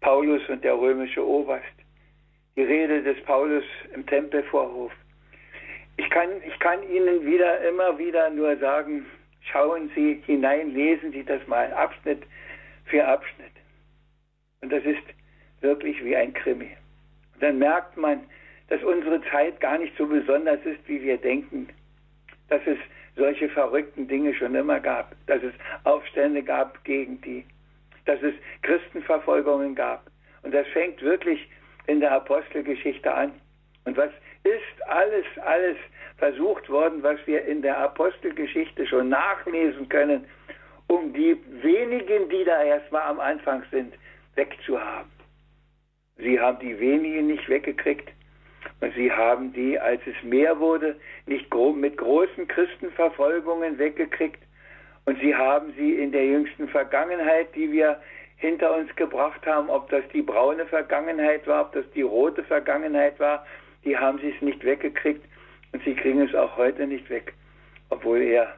[0.00, 1.64] Paulus und der römische Oberst
[2.56, 4.92] die Rede des Paulus im Tempelvorhof.
[5.96, 9.06] Ich kann, ich kann Ihnen wieder, immer wieder nur sagen,
[9.40, 12.22] schauen Sie hinein, lesen Sie das mal Abschnitt
[12.84, 13.52] für Abschnitt.
[14.60, 15.02] Und das ist
[15.60, 16.76] wirklich wie ein Krimi.
[17.34, 18.20] Und dann merkt man,
[18.68, 21.68] dass unsere Zeit gar nicht so besonders ist, wie wir denken.
[22.48, 22.78] Dass es
[23.16, 25.14] solche verrückten Dinge schon immer gab.
[25.26, 25.52] Dass es
[25.84, 27.44] Aufstände gab gegen die.
[28.04, 30.10] Dass es Christenverfolgungen gab.
[30.42, 31.48] Und das fängt wirklich
[31.86, 33.32] in der Apostelgeschichte an.
[33.84, 34.10] Und was
[34.44, 35.76] ist alles, alles
[36.20, 40.26] versucht worden, was wir in der Apostelgeschichte schon nachlesen können,
[40.86, 43.94] um die wenigen, die da erstmal am Anfang sind,
[44.34, 45.10] wegzuhaben.
[46.18, 48.08] Sie haben die wenigen nicht weggekriegt
[48.80, 54.42] und sie haben die, als es mehr wurde, nicht mit großen Christenverfolgungen weggekriegt
[55.06, 57.98] und sie haben sie in der jüngsten Vergangenheit, die wir
[58.36, 63.18] hinter uns gebracht haben, ob das die braune Vergangenheit war, ob das die rote Vergangenheit
[63.18, 63.46] war,
[63.84, 65.29] die haben sie es nicht weggekriegt
[65.72, 67.34] und sie kriegen es auch heute nicht weg,
[67.90, 68.56] obwohl er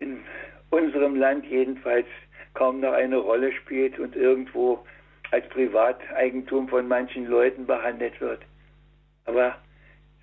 [0.00, 0.20] in
[0.70, 2.06] unserem Land jedenfalls
[2.54, 4.84] kaum noch eine Rolle spielt und irgendwo
[5.30, 8.40] als Privateigentum von manchen Leuten behandelt wird.
[9.24, 9.56] Aber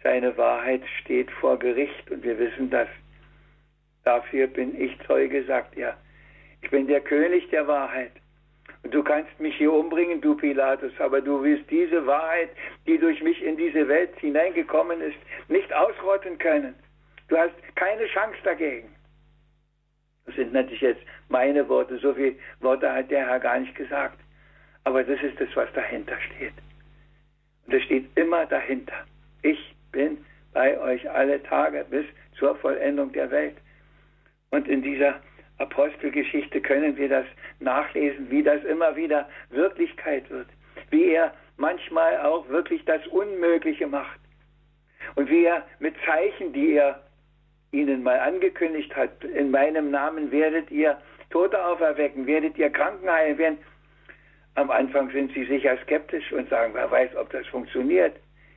[0.03, 2.87] seine Wahrheit steht vor Gericht und wir wissen das.
[4.03, 5.97] Dafür bin ich Zeuge, sagt er.
[6.61, 8.11] Ich bin der König der Wahrheit.
[8.91, 12.49] Du kannst mich hier umbringen, du Pilatus, aber du wirst diese Wahrheit,
[12.85, 15.17] die durch mich in diese Welt hineingekommen ist,
[15.47, 16.75] nicht ausrotten können.
[17.27, 18.93] Du hast keine Chance dagegen.
[20.25, 24.19] Das sind natürlich jetzt meine Worte, so viele Worte hat der Herr gar nicht gesagt.
[24.83, 26.53] Aber das ist das, was dahinter steht.
[27.65, 29.05] Und es steht immer dahinter.
[29.41, 32.05] Ich bin bei euch alle Tage bis
[32.37, 33.57] zur Vollendung der Welt.
[34.51, 35.19] Und in dieser
[35.57, 37.25] Apostelgeschichte können wir das
[37.59, 40.47] nachlesen, wie das immer wieder Wirklichkeit wird,
[40.89, 44.19] wie er manchmal auch wirklich das Unmögliche macht
[45.15, 47.01] und wie er mit Zeichen, die er
[47.71, 50.97] ihnen mal angekündigt hat, in meinem Namen werdet ihr
[51.29, 53.57] Tote auferwecken, werdet ihr Kranken heilen werden.
[54.55, 58.15] Am Anfang sind sie sicher skeptisch und sagen, wer weiß, ob das funktioniert.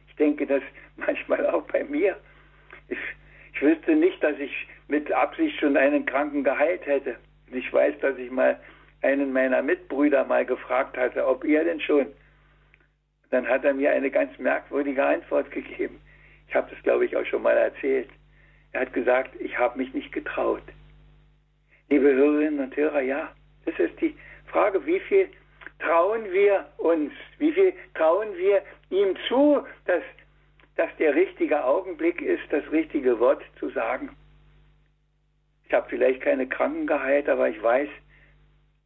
[0.08, 0.62] Ich denke das
[0.96, 2.16] manchmal auch bei mir.
[2.88, 2.98] Ich,
[3.54, 7.16] ich wüsste nicht, dass ich mit Absicht schon einen Kranken geheilt hätte.
[7.52, 8.58] Ich weiß, dass ich mal
[9.02, 12.06] einen meiner Mitbrüder mal gefragt hatte, ob er denn schon.
[13.30, 16.00] Dann hat er mir eine ganz merkwürdige Antwort gegeben.
[16.48, 18.08] Ich habe das, glaube ich, auch schon mal erzählt.
[18.72, 20.62] Er hat gesagt, ich habe mich nicht getraut.
[21.90, 23.30] Liebe Hörerinnen und Hörer, ja,
[23.64, 24.14] das ist die
[24.46, 25.28] Frage, wie viel
[25.78, 30.02] trauen wir uns, wie viel trauen wir ihm zu, dass,
[30.76, 34.10] dass der richtige Augenblick ist, das richtige Wort zu sagen.
[35.68, 37.88] Ich habe vielleicht keine Kranken geheilt, aber ich weiß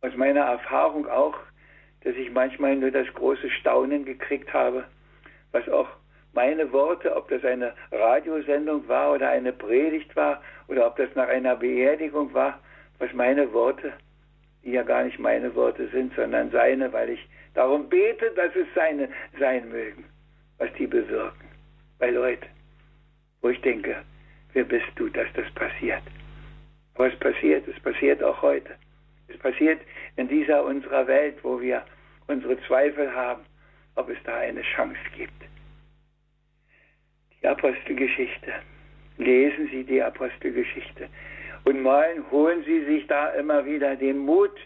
[0.00, 1.36] aus meiner Erfahrung auch,
[2.02, 4.84] dass ich manchmal nur das große Staunen gekriegt habe,
[5.52, 5.88] was auch
[6.32, 11.28] meine Worte, ob das eine Radiosendung war oder eine Predigt war oder ob das nach
[11.28, 12.58] einer Beerdigung war,
[12.98, 13.92] was meine Worte,
[14.64, 18.66] die ja gar nicht meine Worte sind, sondern seine, weil ich darum bete, dass es
[18.74, 20.04] seine sein mögen,
[20.58, 21.48] was die bewirken.
[22.00, 22.46] Bei Leuten,
[23.40, 24.02] wo ich denke,
[24.52, 26.02] wer bist du, dass das passiert?
[26.94, 28.74] Aber es passiert, es passiert auch heute.
[29.28, 29.80] Es passiert
[30.16, 31.84] in dieser unserer Welt, wo wir
[32.26, 33.42] unsere Zweifel haben,
[33.94, 35.32] ob es da eine Chance gibt.
[37.40, 38.52] Die Apostelgeschichte.
[39.18, 41.08] Lesen Sie die Apostelgeschichte.
[41.64, 44.56] Und malen, holen Sie sich da immer wieder den Mut,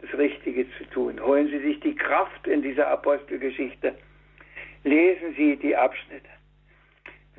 [0.00, 1.20] das Richtige zu tun.
[1.20, 3.94] Holen Sie sich die Kraft in dieser Apostelgeschichte.
[4.84, 6.28] Lesen Sie die Abschnitte.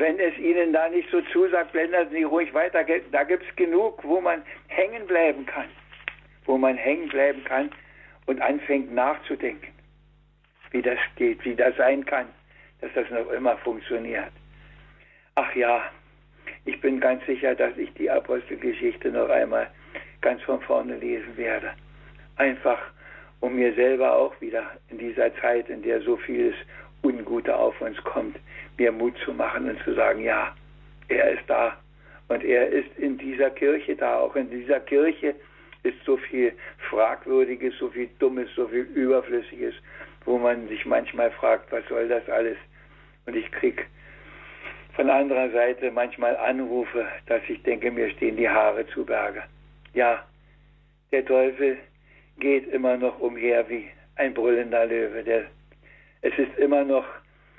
[0.02, 2.84] Wenn es Ihnen da nicht so zusagt, blenden Sie ruhig weiter.
[3.12, 5.68] Da gibt es genug, wo man hängen bleiben kann.
[6.46, 7.70] Wo man hängen bleiben kann
[8.26, 9.72] und anfängt nachzudenken,
[10.72, 12.26] wie das geht, wie das sein kann,
[12.80, 14.32] dass das noch immer funktioniert.
[15.36, 15.84] Ach ja,
[16.66, 19.70] ich bin ganz sicher, dass ich die Apostelgeschichte noch einmal
[20.22, 21.74] ganz von vorne lesen werde.
[22.38, 22.80] Einfach,
[23.40, 26.56] um mir selber auch wieder in dieser Zeit, in der so vieles
[27.04, 28.38] Ungute auf uns kommt,
[28.78, 30.56] mir Mut zu machen und zu sagen, ja,
[31.08, 31.78] er ist da.
[32.28, 34.20] Und er ist in dieser Kirche da.
[34.20, 35.36] Auch in dieser Kirche
[35.84, 36.54] ist so viel
[36.90, 39.74] Fragwürdiges, so viel Dummes, so viel Überflüssiges,
[40.26, 42.58] wo man sich manchmal fragt, was soll das alles?
[43.26, 43.86] Und ich krieg
[44.94, 49.44] von anderer Seite manchmal Anrufe, dass ich denke, mir stehen die Haare zu Berge.
[49.94, 50.24] Ja,
[51.12, 51.78] der Teufel
[52.40, 55.24] geht immer noch umher wie ein brüllender Löwe.
[55.24, 55.46] Der,
[56.22, 57.06] es ist immer noch,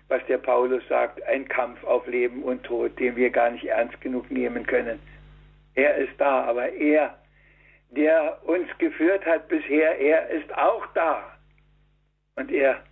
[0.09, 4.01] was der Paulus sagt, ein Kampf auf Leben und Tod, den wir gar nicht ernst
[4.01, 4.99] genug nehmen können.
[5.75, 7.19] Er ist da, aber er,
[7.91, 11.25] der uns geführt hat bisher, er ist auch da.
[12.37, 12.83] Und er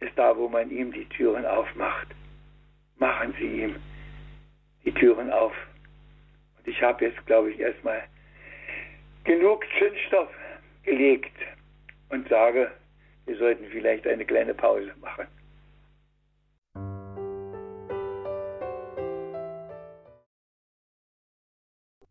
[0.00, 2.08] ist da, wo man ihm die Türen aufmacht
[2.98, 3.76] machen Sie ihm
[4.84, 5.54] die Türen auf.
[6.58, 8.02] Und ich habe jetzt, glaube ich, erstmal
[9.24, 10.30] genug Zündstoff
[10.84, 11.36] gelegt
[12.08, 12.70] und sage,
[13.26, 15.26] wir sollten vielleicht eine kleine Pause machen.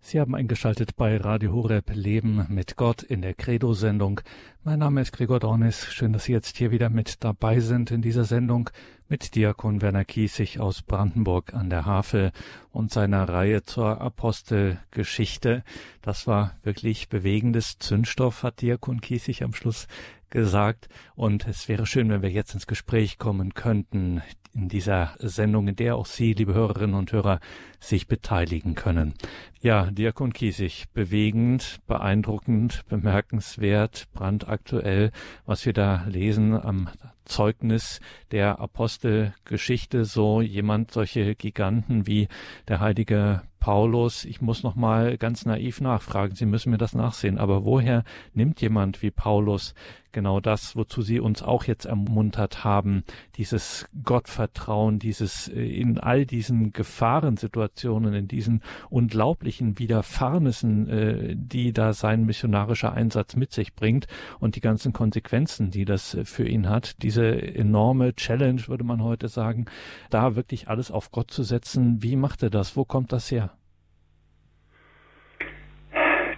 [0.02, 4.22] Sie haben eingeschaltet bei Radio Horeb Leben mit Gott in der Credo-Sendung.
[4.64, 5.92] Mein Name ist Gregor Dornis.
[5.92, 8.70] Schön, dass Sie jetzt hier wieder mit dabei sind in dieser Sendung,
[9.08, 12.32] mit Diakon Werner Kiesig aus Brandenburg an der Havel
[12.72, 15.64] und seiner Reihe zur Apostelgeschichte.
[16.02, 19.88] Das war wirklich bewegendes Zündstoff, hat Diakon Kiesig am Schluss
[20.30, 20.90] gesagt.
[21.16, 24.22] Und es wäre schön, wenn wir jetzt ins Gespräch kommen könnten
[24.56, 27.40] in dieser Sendung, in der auch Sie, liebe Hörerinnen und Hörer,
[27.80, 29.14] sich beteiligen können.
[29.62, 35.12] Ja, Diakon Kiesig, bewegend, beeindruckend, bemerkenswert, brandaktuell,
[35.46, 36.90] was wir da lesen am
[37.26, 38.00] Zeugnis
[38.32, 42.28] der Apostelgeschichte, so jemand, solche Giganten wie
[42.68, 44.26] der heilige Paulus.
[44.26, 46.36] Ich muss noch mal ganz naiv nachfragen.
[46.36, 47.40] Sie müssen mir das nachsehen.
[47.40, 49.74] Aber woher nimmt jemand wie Paulus
[50.16, 53.04] genau das, wozu Sie uns auch jetzt ermuntert haben,
[53.36, 61.94] dieses Gottvertrauen, dieses äh, in all diesen Gefahrensituationen, in diesen unglaublichen Widerfahrnissen, äh, die da
[61.94, 64.08] sein missionarischer Einsatz mit sich bringt
[64.40, 69.28] und die ganzen Konsequenzen, die das für ihn hat, diese enorme Challenge, würde man heute
[69.28, 69.66] sagen,
[70.10, 72.02] da wirklich alles auf Gott zu setzen.
[72.02, 72.78] Wie macht er das?
[72.78, 73.52] Wo kommt das her?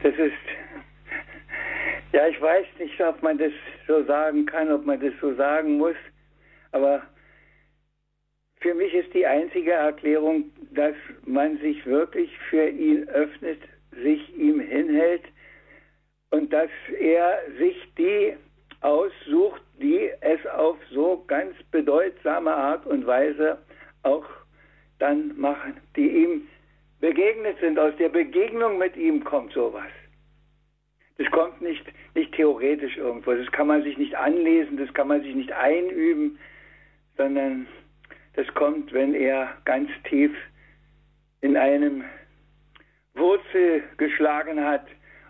[0.02, 0.47] Das ist,
[2.13, 3.52] ja, ich weiß nicht, ob man das
[3.88, 5.96] so sagen kann, ob man das so sagen muss,
[6.72, 7.04] aber
[8.60, 13.60] für mich ist die einzige Erklärung, dass man sich wirklich für ihn öffnet,
[13.91, 15.24] sich ihm hinhält
[16.32, 18.36] und dass er sich die
[18.82, 23.58] aussucht, die es auf so ganz bedeutsame Art und Weise
[24.04, 24.26] auch
[25.00, 26.48] dann machen, die ihm
[27.00, 27.78] begegnet sind.
[27.78, 29.91] Aus der Begegnung mit ihm kommt sowas.
[31.17, 33.34] Das kommt nicht, nicht theoretisch irgendwo.
[33.34, 36.38] Das kann man sich nicht anlesen, das kann man sich nicht einüben,
[37.17, 37.67] sondern
[38.36, 40.32] das kommt, wenn er ganz tief
[41.41, 42.03] in einem
[43.15, 44.86] Wurzel geschlagen hat.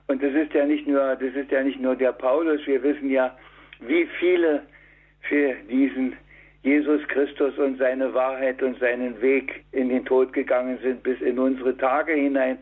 [0.08, 2.66] Und das ist ja nicht nur, das ist ja nicht nur der Paulus.
[2.66, 3.38] Wir wissen ja,
[3.80, 4.64] wie viele
[5.22, 6.18] für diesen
[6.64, 11.40] Jesus Christus und seine Wahrheit und seinen Weg in den Tod gegangen sind bis in
[11.40, 12.58] unsere Tage hinein.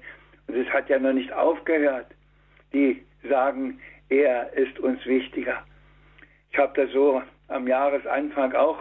[0.48, 2.08] Und es hat ja noch nicht aufgehört.
[2.74, 5.64] Die sagen, er ist uns wichtiger.
[6.52, 8.80] Ich habe das so am Jahresanfang auch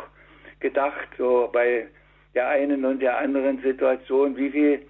[0.60, 1.86] gedacht, so bei
[2.34, 4.86] der einen und der anderen Situation, wie viel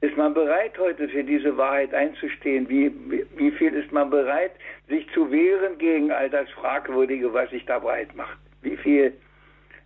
[0.00, 2.68] ist man bereit heute für diese Wahrheit einzustehen?
[2.68, 2.92] Wie,
[3.36, 4.52] wie, viel ist man bereit,
[4.88, 8.38] sich zu wehren gegen all das Fragwürdige, was sich da breit macht?
[8.60, 9.14] Wie viel?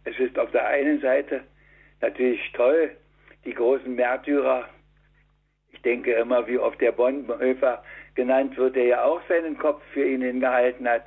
[0.04, 1.42] Es ist auf der einen Seite
[2.00, 2.90] natürlich toll,
[3.44, 4.68] die großen Märtyrer.
[5.70, 7.84] Ich denke immer, wie oft der Bonhoeffer
[8.18, 11.04] genannt wird, der ja auch seinen Kopf für ihn hingehalten hat.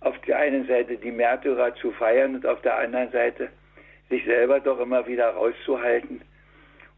[0.00, 3.50] Auf der einen Seite die Märtyrer zu feiern und auf der anderen Seite
[4.08, 6.20] sich selber doch immer wieder rauszuhalten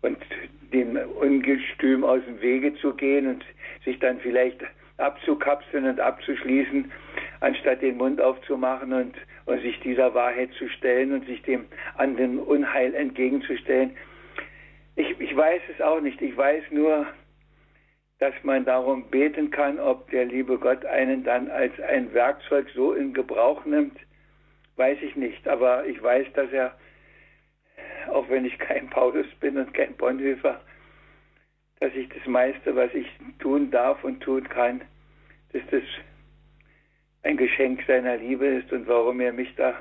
[0.00, 0.16] und
[0.72, 3.44] dem Ungestüm aus dem Wege zu gehen und
[3.84, 4.62] sich dann vielleicht
[4.96, 6.90] abzukapseln und abzuschließen,
[7.40, 11.66] anstatt den Mund aufzumachen und, und sich dieser Wahrheit zu stellen und sich dem
[11.98, 13.90] anderen Unheil entgegenzustellen.
[14.96, 16.22] Ich, ich weiß es auch nicht.
[16.22, 17.06] Ich weiß nur,
[18.22, 22.92] dass man darum beten kann, ob der liebe Gott einen dann als ein Werkzeug so
[22.92, 23.98] in Gebrauch nimmt,
[24.76, 25.48] weiß ich nicht.
[25.48, 26.72] Aber ich weiß, dass er
[28.12, 30.60] auch wenn ich kein Paulus bin und kein Bonhoeffer,
[31.80, 33.08] dass ich das meiste, was ich
[33.40, 34.82] tun darf und tun kann,
[35.52, 35.82] dass das
[37.24, 39.74] ein Geschenk seiner Liebe ist und warum er mich da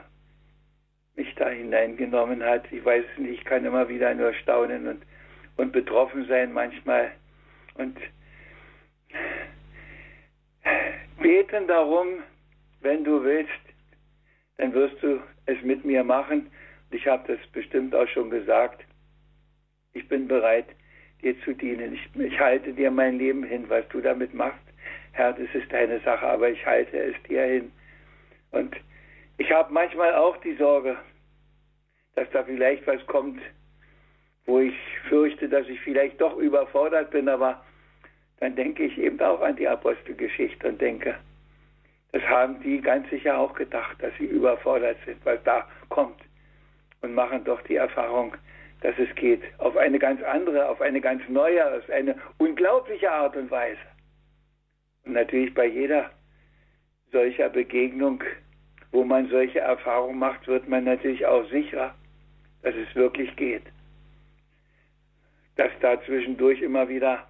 [1.15, 2.63] mich da hineingenommen hat.
[2.71, 5.03] Ich weiß es nicht, ich kann immer wieder nur staunen und,
[5.57, 7.11] und betroffen sein manchmal
[7.75, 7.99] und
[11.21, 12.07] beten darum,
[12.81, 13.51] wenn du willst,
[14.57, 16.49] dann wirst du es mit mir machen
[16.91, 18.83] ich habe das bestimmt auch schon gesagt.
[19.93, 20.67] Ich bin bereit,
[21.21, 21.93] dir zu dienen.
[21.93, 24.59] Ich, ich, halte dir mein Leben hin, was du damit machst.
[25.13, 27.71] Herr, das ist deine Sache, aber ich halte es dir hin.
[28.51, 28.75] Und
[29.37, 30.97] ich habe manchmal auch die Sorge,
[32.15, 33.41] dass da vielleicht was kommt,
[34.45, 34.75] wo ich
[35.07, 37.63] fürchte, dass ich vielleicht doch überfordert bin, aber
[38.41, 41.15] dann denke ich eben auch an die Apostelgeschichte und denke,
[42.11, 46.19] das haben die ganz sicher auch gedacht, dass sie überfordert sind, was da kommt
[47.01, 48.35] und machen doch die Erfahrung,
[48.81, 53.37] dass es geht auf eine ganz andere, auf eine ganz neue, auf eine unglaubliche Art
[53.37, 53.79] und Weise.
[55.05, 56.09] Und natürlich bei jeder
[57.11, 58.23] solcher Begegnung,
[58.91, 61.93] wo man solche Erfahrungen macht, wird man natürlich auch sicherer,
[62.63, 63.63] dass es wirklich geht.
[65.57, 67.27] Dass da zwischendurch immer wieder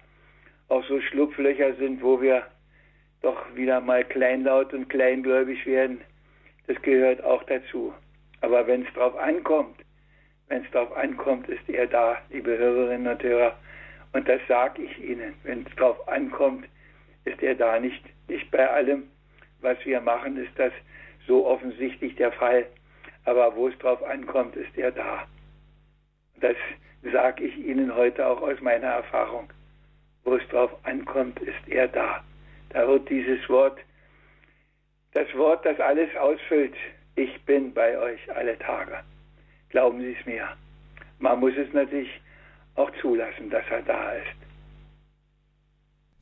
[0.68, 2.46] auch so Schlupflöcher sind, wo wir
[3.22, 6.00] doch wieder mal kleinlaut und kleingläubig werden,
[6.66, 7.92] das gehört auch dazu.
[8.40, 9.76] Aber wenn es darauf ankommt,
[10.48, 13.56] wenn es darauf ankommt, ist er da, liebe Hörerinnen und Hörer,
[14.12, 15.34] Und das sage ich Ihnen.
[15.42, 16.66] Wenn es darauf ankommt,
[17.24, 18.02] ist er da nicht.
[18.28, 19.04] Nicht bei allem,
[19.60, 20.72] was wir machen, ist das
[21.26, 22.66] so offensichtlich der Fall.
[23.24, 25.26] Aber wo es darauf ankommt, ist er da.
[26.40, 26.56] Das
[27.12, 29.48] sage ich Ihnen heute auch aus meiner Erfahrung.
[30.24, 32.22] Wo es darauf ankommt, ist er da.
[32.70, 33.78] Da wird dieses Wort,
[35.12, 36.74] das Wort, das alles ausfüllt,
[37.16, 39.00] ich bin bei euch alle Tage.
[39.68, 40.48] Glauben Sie es mir.
[41.18, 42.08] Man muss es natürlich
[42.74, 44.42] auch zulassen, dass er da ist.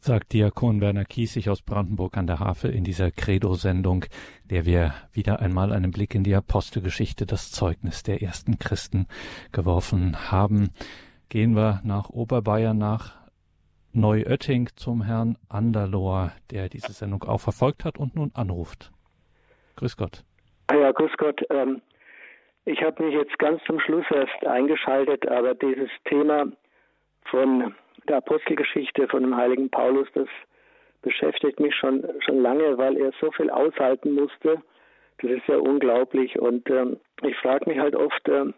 [0.03, 4.07] Sagt Diakon Werner Kiesig aus Brandenburg an der Havel in dieser Credo-Sendung,
[4.44, 9.07] der wir wieder einmal einen Blick in die Apostelgeschichte, das Zeugnis der ersten Christen
[9.53, 10.70] geworfen haben.
[11.28, 13.19] Gehen wir nach Oberbayern, nach
[13.93, 18.93] Neuötting zum Herrn Anderlohr, der diese Sendung auch verfolgt hat und nun anruft.
[19.76, 20.22] Grüß Gott.
[20.70, 21.41] Ja, grüß Gott.
[21.51, 21.82] Ähm,
[22.64, 26.47] ich habe mich jetzt ganz zum Schluss erst eingeschaltet, aber dieses Thema
[27.24, 27.74] von
[28.09, 30.28] der Apostelgeschichte von dem heiligen Paulus, das
[31.03, 34.62] beschäftigt mich schon, schon lange, weil er so viel aushalten musste.
[35.20, 36.38] Das ist ja unglaublich.
[36.38, 38.53] Und ähm, ich frage mich halt oft, äh,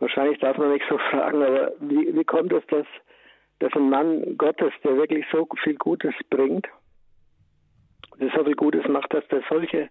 [0.00, 2.86] wahrscheinlich darf man nicht so fragen, aber wie, wie kommt es, dass,
[3.64, 6.68] dass ein Mann Gottes, der wirklich so viel Gutes bringt,
[8.20, 9.88] der so viel Gutes macht, dass der solche,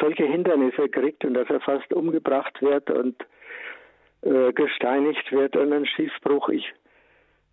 [0.00, 3.14] solche Hindernisse kriegt und dass er fast umgebracht wird und
[4.22, 6.48] äh, gesteinigt wird und ein Schiffbruch.
[6.48, 6.72] Ich,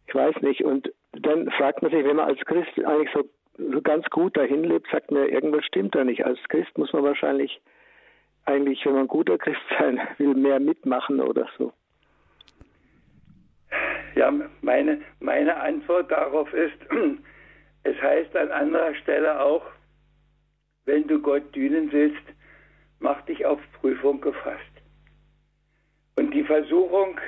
[0.07, 0.63] ich weiß nicht.
[0.63, 4.63] Und dann fragt man sich, wenn man als Christ eigentlich so, so ganz gut dahin
[4.63, 6.25] lebt, sagt man, irgendwas stimmt da nicht.
[6.25, 7.59] Als Christ muss man wahrscheinlich
[8.45, 11.73] eigentlich, wenn man ein guter Christ sein will, mehr mitmachen oder so.
[14.21, 16.77] Ja, meine, meine Antwort darauf ist,
[17.83, 19.65] es heißt an anderer Stelle auch,
[20.85, 22.21] wenn du Gott dienen willst,
[22.99, 24.61] mach dich auf Prüfung gefasst.
[26.17, 27.19] Und die Versuchung,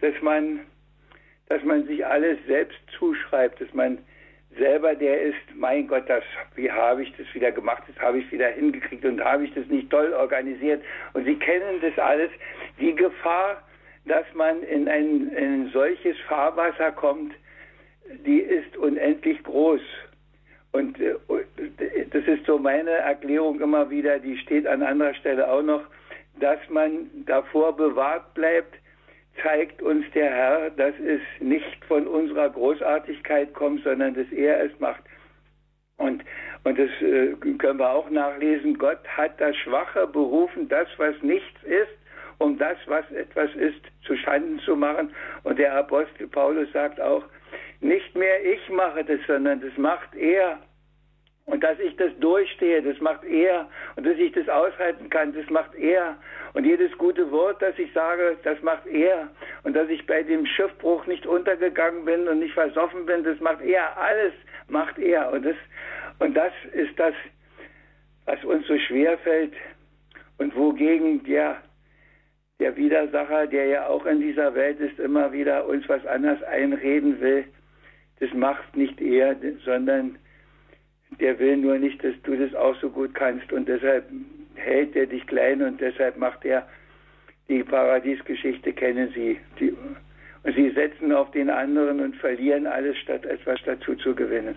[0.00, 0.66] dass man
[1.46, 3.98] dass man sich alles selbst zuschreibt, dass man
[4.56, 6.24] selber der ist, mein Gott, das,
[6.56, 9.66] wie habe ich das wieder gemacht, das habe ich wieder hingekriegt und habe ich das
[9.66, 10.82] nicht toll organisiert.
[11.12, 12.30] Und Sie kennen das alles.
[12.80, 13.62] Die Gefahr,
[14.04, 17.34] dass man in ein, in ein solches Fahrwasser kommt,
[18.26, 19.80] die ist unendlich groß.
[20.72, 21.14] Und äh,
[22.10, 25.82] das ist so meine Erklärung immer wieder, die steht an anderer Stelle auch noch,
[26.38, 28.74] dass man davor bewahrt bleibt,
[29.42, 34.78] zeigt uns der Herr, dass es nicht von unserer Großartigkeit kommt, sondern dass er es
[34.80, 35.02] macht.
[35.96, 36.24] Und,
[36.64, 38.78] und das äh, können wir auch nachlesen.
[38.78, 41.99] Gott hat das Schwache berufen, das, was nichts ist,
[42.40, 45.14] um das, was etwas ist, zu Schanden zu machen.
[45.44, 47.22] Und der Apostel Paulus sagt auch,
[47.80, 50.58] nicht mehr ich mache das, sondern das macht er.
[51.44, 53.68] Und dass ich das durchstehe, das macht er.
[53.96, 56.16] Und dass ich das aushalten kann, das macht er.
[56.54, 59.28] Und jedes gute Wort, das ich sage, das macht er.
[59.62, 63.60] Und dass ich bei dem Schiffbruch nicht untergegangen bin und nicht versoffen bin, das macht
[63.60, 63.98] er.
[63.98, 64.32] Alles
[64.68, 65.30] macht er.
[65.32, 65.56] Und das,
[66.20, 67.14] und das ist das,
[68.24, 69.52] was uns so schwer fällt
[70.38, 71.60] und wogegen der,
[72.60, 77.20] der Widersacher, der ja auch in dieser Welt ist, immer wieder uns was anderes einreden
[77.20, 77.44] will.
[78.20, 79.34] Das macht nicht er,
[79.64, 80.18] sondern
[81.18, 84.04] der will nur nicht, dass du das auch so gut kannst und deshalb
[84.54, 86.68] hält er dich klein und deshalb macht er
[87.48, 89.40] die Paradiesgeschichte, kennen Sie.
[89.58, 89.74] Die,
[90.42, 94.56] und sie setzen auf den anderen und verlieren alles, statt etwas dazu zu gewinnen.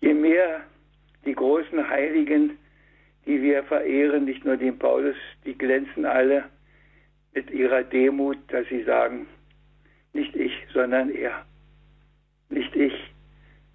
[0.00, 0.60] Je mehr
[1.24, 2.58] die großen Heiligen,
[3.26, 6.44] die wir verehren, nicht nur den Paulus, die glänzen alle
[7.36, 9.26] mit ihrer Demut, dass sie sagen,
[10.14, 11.44] nicht ich, sondern er.
[12.48, 12.94] Nicht ich,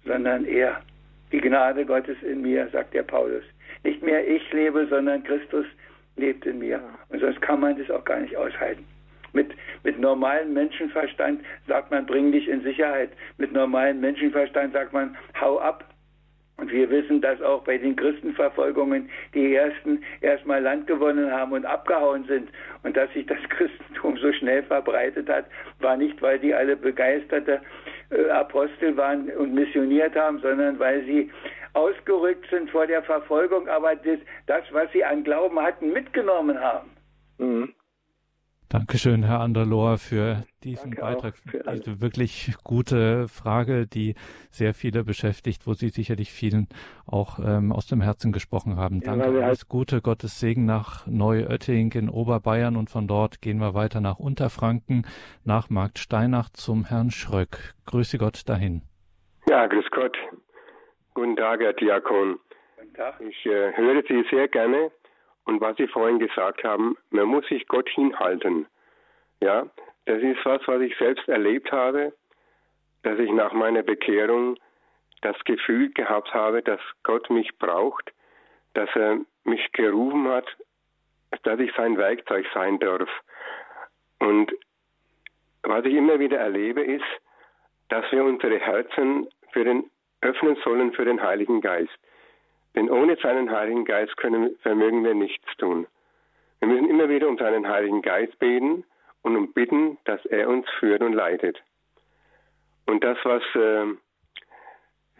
[0.04, 0.82] sondern er.
[1.30, 3.44] Die Gnade Gottes in mir, sagt der Paulus.
[3.84, 5.64] Nicht mehr ich lebe, sondern Christus
[6.16, 6.82] lebt in mir.
[7.10, 8.84] Und sonst kann man das auch gar nicht aushalten.
[9.32, 9.52] Mit,
[9.84, 13.10] mit normalem Menschenverstand sagt man, bring dich in Sicherheit.
[13.38, 15.88] Mit normalem Menschenverstand sagt man, hau ab.
[16.58, 21.64] Und wir wissen, dass auch bei den Christenverfolgungen die Ersten erstmal Land gewonnen haben und
[21.64, 22.50] abgehauen sind.
[22.82, 25.46] Und dass sich das Christentum so schnell verbreitet hat,
[25.80, 27.60] war nicht, weil die alle begeisterte
[28.10, 31.30] äh, Apostel waren und missioniert haben, sondern weil sie
[31.74, 36.90] ausgerückt sind vor der Verfolgung, aber das, das was sie an Glauben hatten, mitgenommen haben.
[37.38, 37.74] Mhm.
[38.72, 41.36] Dankeschön, Herr Anderlohr, für diesen Danke Beitrag.
[41.36, 44.14] Für diese wirklich gute Frage, die
[44.50, 46.68] sehr viele beschäftigt, wo Sie sicherlich vielen
[47.06, 49.02] auch ähm, aus dem Herzen gesprochen haben.
[49.02, 53.58] Ja, Danke, alles halt Gute, Gottes Segen nach Neuötting in Oberbayern und von dort gehen
[53.58, 55.06] wir weiter nach Unterfranken,
[55.44, 57.74] nach Markt Steinach zum Herrn Schröck.
[57.84, 58.80] Grüße Gott dahin.
[59.50, 60.16] Ja, grüß Gott.
[61.12, 62.38] Guten Tag, Herr Diakon.
[62.78, 63.20] Guten Tag.
[63.20, 64.90] Ich äh, höre Sie sehr gerne
[65.44, 68.66] und was Sie vorhin gesagt haben, man muss sich Gott hinhalten.
[69.40, 69.66] Ja,
[70.06, 72.12] das ist was, was ich selbst erlebt habe.
[73.02, 74.56] dass ich nach meiner Bekehrung
[75.22, 78.12] das Gefühl gehabt habe, dass Gott mich braucht,
[78.74, 80.46] dass er mich gerufen hat,
[81.42, 83.08] dass ich sein Werkzeug sein darf.
[84.18, 84.52] Und
[85.62, 87.04] was ich immer wieder erlebe, ist,
[87.88, 89.90] dass wir unsere Herzen für den,
[90.20, 91.98] öffnen sollen für den Heiligen Geist.
[92.74, 95.86] Denn ohne seinen Heiligen Geist können, vermögen wir nichts tun.
[96.60, 98.84] Wir müssen immer wieder um seinen Heiligen Geist beten
[99.22, 101.62] und um bitten, dass er uns führt und leitet.
[102.86, 103.86] Und das, was äh,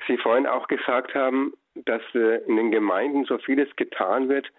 [0.07, 4.51] Sie vorhin auch gesagt haben, dass äh, in den Gemeinden so vieles getan wird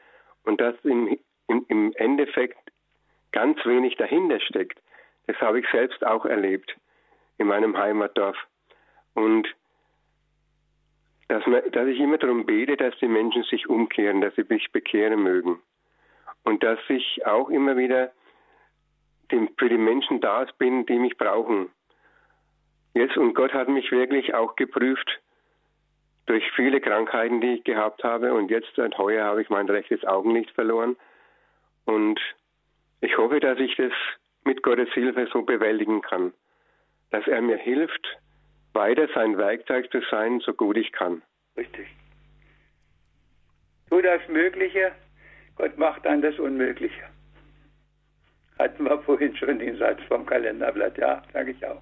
[0.43, 1.17] und dass im,
[1.47, 2.57] im, im Endeffekt
[3.31, 4.79] ganz wenig dahinter steckt.
[5.27, 6.75] Das habe ich selbst auch erlebt
[7.37, 8.37] in meinem Heimatdorf.
[9.13, 9.47] Und
[11.33, 14.71] dass, man, dass ich immer darum bete, dass die Menschen sich umkehren, dass sie sich
[14.71, 15.59] bekehren mögen.
[16.43, 18.11] Und dass ich auch immer wieder
[19.57, 21.71] für die Menschen da bin, die mich brauchen.
[22.93, 25.21] Jetzt, und Gott hat mich wirklich auch geprüft
[26.27, 28.35] durch viele Krankheiten, die ich gehabt habe.
[28.35, 30.95] Und jetzt, seit heuer, habe ich mein rechtes Augenlicht verloren.
[31.85, 32.19] Und
[33.01, 33.91] ich hoffe, dass ich das
[34.43, 36.31] mit Gottes Hilfe so bewältigen kann.
[37.09, 38.19] Dass er mir hilft,
[38.73, 41.21] weiter sein Werkzeug zu sein, so gut ich kann.
[41.57, 41.87] Richtig.
[43.89, 44.91] Tu das Mögliche,
[45.55, 47.03] Gott macht dann das Unmögliche.
[48.57, 51.81] Hatten wir vorhin schon den Satz vom Kalenderblatt, ja, sage ich auch.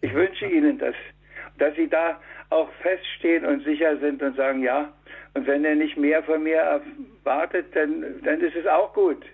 [0.00, 0.94] Ich wünsche Ihnen das,
[1.58, 4.92] dass Sie da auch feststehen und sicher sind und sagen, ja,
[5.34, 9.24] und wenn er nicht mehr von mir erwartet, dann, dann ist es auch gut.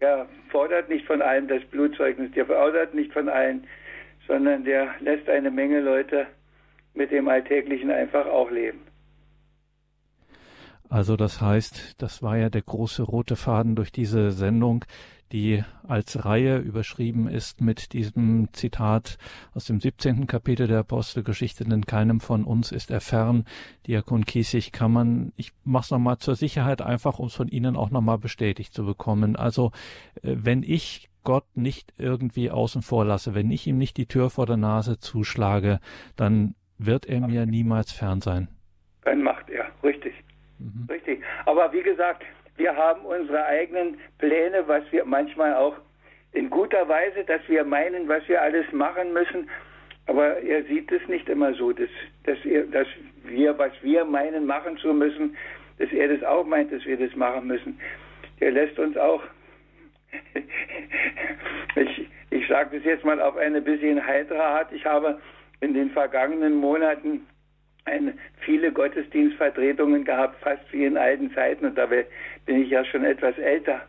[0.00, 3.66] Er fordert nicht von allen das Blutzeugnis, der fordert nicht von allen,
[4.28, 6.26] sondern der lässt eine Menge Leute
[6.94, 8.82] mit dem Alltäglichen einfach auch leben.
[10.90, 14.84] Also das heißt, das war ja der große rote Faden durch diese Sendung,
[15.32, 19.18] die als Reihe überschrieben ist mit diesem Zitat
[19.52, 20.26] aus dem 17.
[20.26, 23.44] Kapitel der Apostelgeschichte, denn keinem von uns ist er fern.
[23.86, 27.90] Diakon Kiesig kann man, ich mach's nochmal zur Sicherheit einfach, um es von Ihnen auch
[27.90, 29.36] nochmal bestätigt zu bekommen.
[29.36, 29.72] Also,
[30.22, 34.30] äh, wenn ich Gott nicht irgendwie außen vor lasse, wenn ich ihm nicht die Tür
[34.30, 35.78] vor der Nase zuschlage,
[36.16, 38.48] dann wird er mir niemals fern sein.
[39.04, 40.14] Dann macht er, richtig.
[40.58, 40.86] Mhm.
[40.88, 41.22] Richtig.
[41.44, 42.22] Aber wie gesagt,
[42.56, 45.76] wir haben unsere eigenen Pläne, was wir manchmal auch
[46.32, 49.50] in guter Weise, dass wir meinen, was wir alles machen müssen.
[50.06, 51.90] Aber er sieht es nicht immer so, dass,
[52.24, 52.86] dass, er, dass
[53.24, 55.36] wir, was wir meinen, machen zu müssen,
[55.78, 57.78] dass er das auch meint, dass wir das machen müssen.
[58.40, 59.22] Er lässt uns auch,
[61.76, 65.20] ich, ich sage das jetzt mal auf eine bisschen heitere Art, ich habe
[65.60, 67.26] in den vergangenen Monaten
[67.84, 71.66] eine, viele Gottesdienstvertretungen gehabt, fast wie in alten Zeiten.
[71.66, 72.06] Und dabei
[72.46, 73.80] bin ich ja schon etwas älter.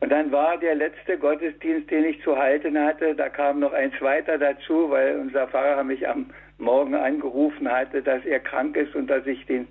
[0.00, 3.92] Und dann war der letzte Gottesdienst, den ich zu halten hatte, da kam noch ein
[4.00, 6.26] zweiter dazu, weil unser Pfarrer mich am
[6.58, 9.68] Morgen angerufen hatte, dass er krank ist und dass ich den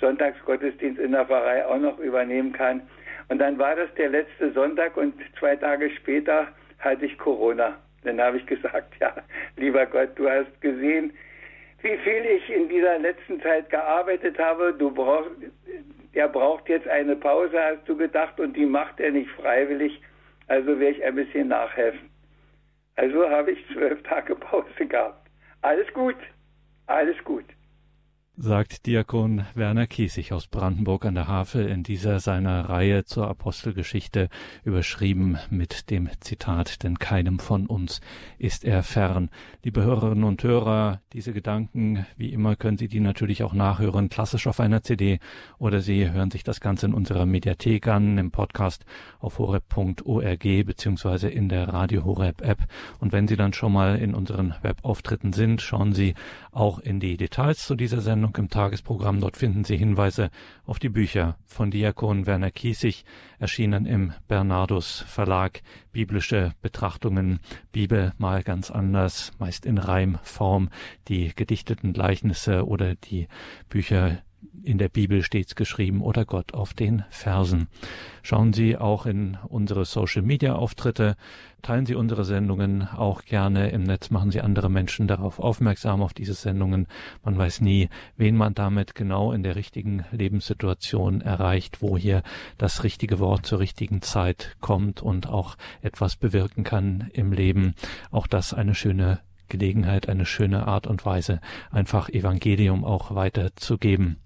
[0.00, 2.80] Sonntagsgottesdienst in der Pfarrei auch noch übernehmen kann.
[3.28, 6.48] Und dann war das der letzte Sonntag und zwei Tage später
[6.78, 7.78] hatte ich Corona.
[8.02, 9.14] Dann habe ich gesagt, ja,
[9.56, 11.12] lieber Gott, du hast gesehen,
[11.82, 14.74] wie viel ich in dieser letzten Zeit gearbeitet habe.
[14.74, 15.30] Du brauchst,
[16.12, 20.00] er braucht jetzt eine Pause, hast du gedacht, und die macht er nicht freiwillig.
[20.46, 22.10] Also werde ich ein bisschen nachhelfen.
[22.96, 25.28] Also habe ich zwölf Tage Pause gehabt.
[25.62, 26.16] Alles gut,
[26.86, 27.44] alles gut
[28.36, 34.28] sagt Diakon Werner Kiesig aus Brandenburg an der Havel in dieser seiner Reihe zur Apostelgeschichte
[34.64, 38.00] überschrieben mit dem Zitat, denn keinem von uns
[38.38, 39.30] ist er fern.
[39.62, 44.48] Liebe Hörerinnen und Hörer, diese Gedanken, wie immer, können Sie die natürlich auch nachhören, klassisch
[44.48, 45.20] auf einer CD
[45.58, 48.84] oder Sie hören sich das Ganze in unserer Mediathek an, im Podcast
[49.20, 52.64] auf horeb.org beziehungsweise in der Radio Horeb App.
[52.98, 56.14] Und wenn Sie dann schon mal in unseren Webauftritten sind, schauen Sie
[56.50, 59.20] auch in die Details zu dieser Sendung Sendung im Tagesprogramm.
[59.20, 60.30] Dort finden Sie Hinweise
[60.64, 63.04] auf die Bücher von Diakon Werner Kiesig,
[63.38, 65.60] erschienen im Bernardus Verlag.
[65.92, 70.70] Biblische Betrachtungen, Bibel mal ganz anders, meist in Reimform,
[71.08, 73.28] die gedichteten Gleichnisse oder die
[73.68, 74.22] Bücher
[74.62, 77.68] in der Bibel stets geschrieben oder Gott auf den Versen.
[78.22, 81.16] Schauen Sie auch in unsere Social Media Auftritte,
[81.62, 86.14] teilen Sie unsere Sendungen auch gerne im Netz, machen Sie andere Menschen darauf aufmerksam auf
[86.14, 86.86] diese Sendungen.
[87.24, 92.22] Man weiß nie, wen man damit genau in der richtigen Lebenssituation erreicht, wo hier
[92.58, 97.74] das richtige Wort zur richtigen Zeit kommt und auch etwas bewirken kann im Leben.
[98.10, 101.40] Auch das eine schöne Gelegenheit, eine schöne Art und Weise,
[101.70, 104.16] einfach Evangelium auch weiterzugeben.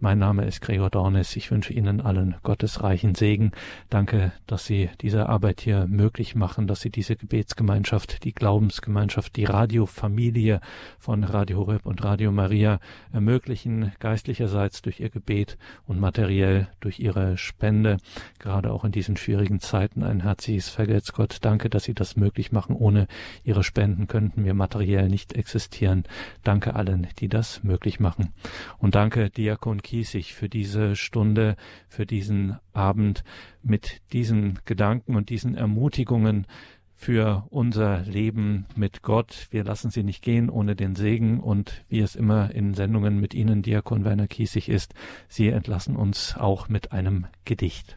[0.00, 1.36] Mein Name ist Gregor Dornis.
[1.36, 3.52] Ich wünsche Ihnen allen gottesreichen Segen.
[3.88, 9.44] Danke, dass Sie diese Arbeit hier möglich machen, dass Sie diese Gebetsgemeinschaft, die Glaubensgemeinschaft, die
[9.44, 10.60] Radiofamilie
[10.98, 12.80] von Radio Horeb und Radio Maria
[13.12, 17.98] ermöglichen, geistlicherseits durch Ihr Gebet und materiell durch Ihre Spende,
[18.40, 20.02] gerade auch in diesen schwierigen Zeiten.
[20.02, 21.38] Ein herzliches Vergelt's Gott.
[21.42, 22.74] Danke, dass Sie das möglich machen.
[22.74, 23.06] Ohne
[23.44, 26.02] Ihre Spenden könnten wir materiell nicht existieren.
[26.42, 28.32] Danke allen, die das möglich machen.
[28.78, 31.56] Und danke, Diakon Kiesig für diese Stunde,
[31.88, 33.24] für diesen Abend
[33.60, 36.46] mit diesen Gedanken und diesen Ermutigungen
[36.94, 39.48] für unser Leben mit Gott.
[39.50, 43.34] Wir lassen sie nicht gehen ohne den Segen und wie es immer in Sendungen mit
[43.34, 44.94] Ihnen, Diakon Werner Kiesig ist,
[45.26, 47.96] Sie entlassen uns auch mit einem Gedicht.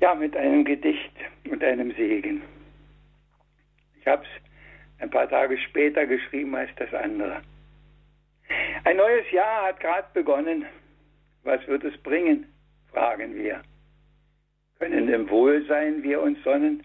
[0.00, 1.16] Ja, mit einem Gedicht
[1.50, 2.42] und einem Segen.
[4.00, 7.42] Ich habe es ein paar Tage später geschrieben als das andere.
[8.84, 10.66] Ein neues Jahr hat gerade begonnen.
[11.42, 12.46] Was wird es bringen?
[12.90, 13.62] fragen wir.
[14.78, 16.84] Können im Wohlsein wir uns sonnen?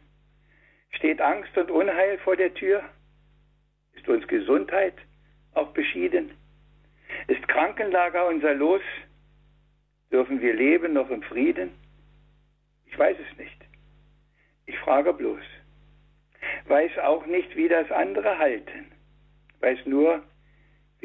[0.91, 2.83] Steht Angst und Unheil vor der Tür?
[3.93, 4.95] Ist uns Gesundheit
[5.53, 6.31] auch beschieden?
[7.27, 8.81] Ist Krankenlager unser Los?
[10.11, 11.71] Dürfen wir leben noch im Frieden?
[12.85, 13.65] Ich weiß es nicht.
[14.65, 15.43] Ich frage bloß.
[16.67, 18.91] Weiß auch nicht, wie das andere halten.
[19.59, 20.23] Weiß nur,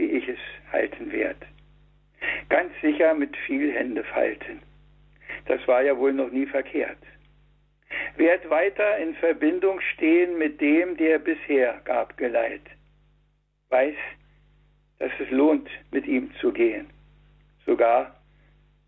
[0.01, 0.39] wie ich es
[0.73, 1.47] halten werde.
[2.49, 4.63] Ganz sicher mit viel Hände falten.
[5.45, 6.99] Das war ja wohl noch nie verkehrt.
[8.17, 12.63] Werd weiter in Verbindung stehen mit dem, der bisher gab Geleit.
[13.69, 13.97] Weiß,
[14.99, 16.89] dass es lohnt, mit ihm zu gehen,
[17.67, 18.17] sogar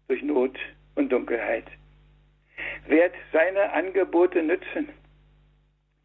[0.09, 0.59] durch Not
[0.95, 1.67] und Dunkelheit.
[2.87, 4.89] Werd seine Angebote nützen,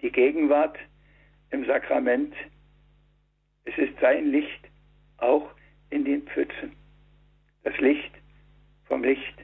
[0.01, 0.78] die Gegenwart
[1.51, 2.34] im Sakrament.
[3.66, 4.66] Es ist sein Licht,
[5.18, 5.49] auch
[5.89, 6.72] in den Pfützen.
[7.63, 8.11] Das Licht
[8.86, 9.36] vom Licht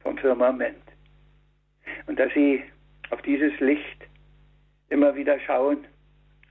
[0.00, 0.82] vom Firmament.
[2.06, 2.62] Und dass Sie
[3.10, 4.06] auf dieses Licht
[4.88, 5.78] immer wieder schauen,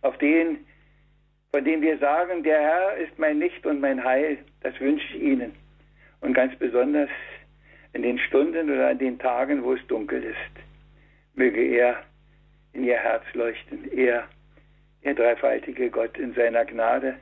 [0.02, 0.66] auf den,
[1.52, 5.22] von dem wir sagen, der Herr ist mein Licht und mein Heil, das wünsche ich
[5.22, 5.54] Ihnen.
[6.22, 7.10] Und ganz besonders
[7.94, 10.66] in den Stunden oder an den Tagen, wo es dunkel ist,
[11.34, 12.04] möge er
[12.74, 14.28] in Ihr Herz leuchten, er,
[15.04, 17.16] der dreifaltige Gott in seiner Gnade,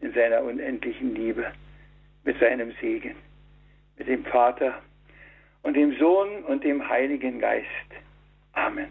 [0.00, 1.52] in seiner unendlichen Liebe,
[2.24, 3.14] mit seinem Segen,
[3.96, 4.80] mit dem Vater
[5.62, 7.66] und dem Sohn und dem Heiligen Geist.
[8.52, 8.88] Amen.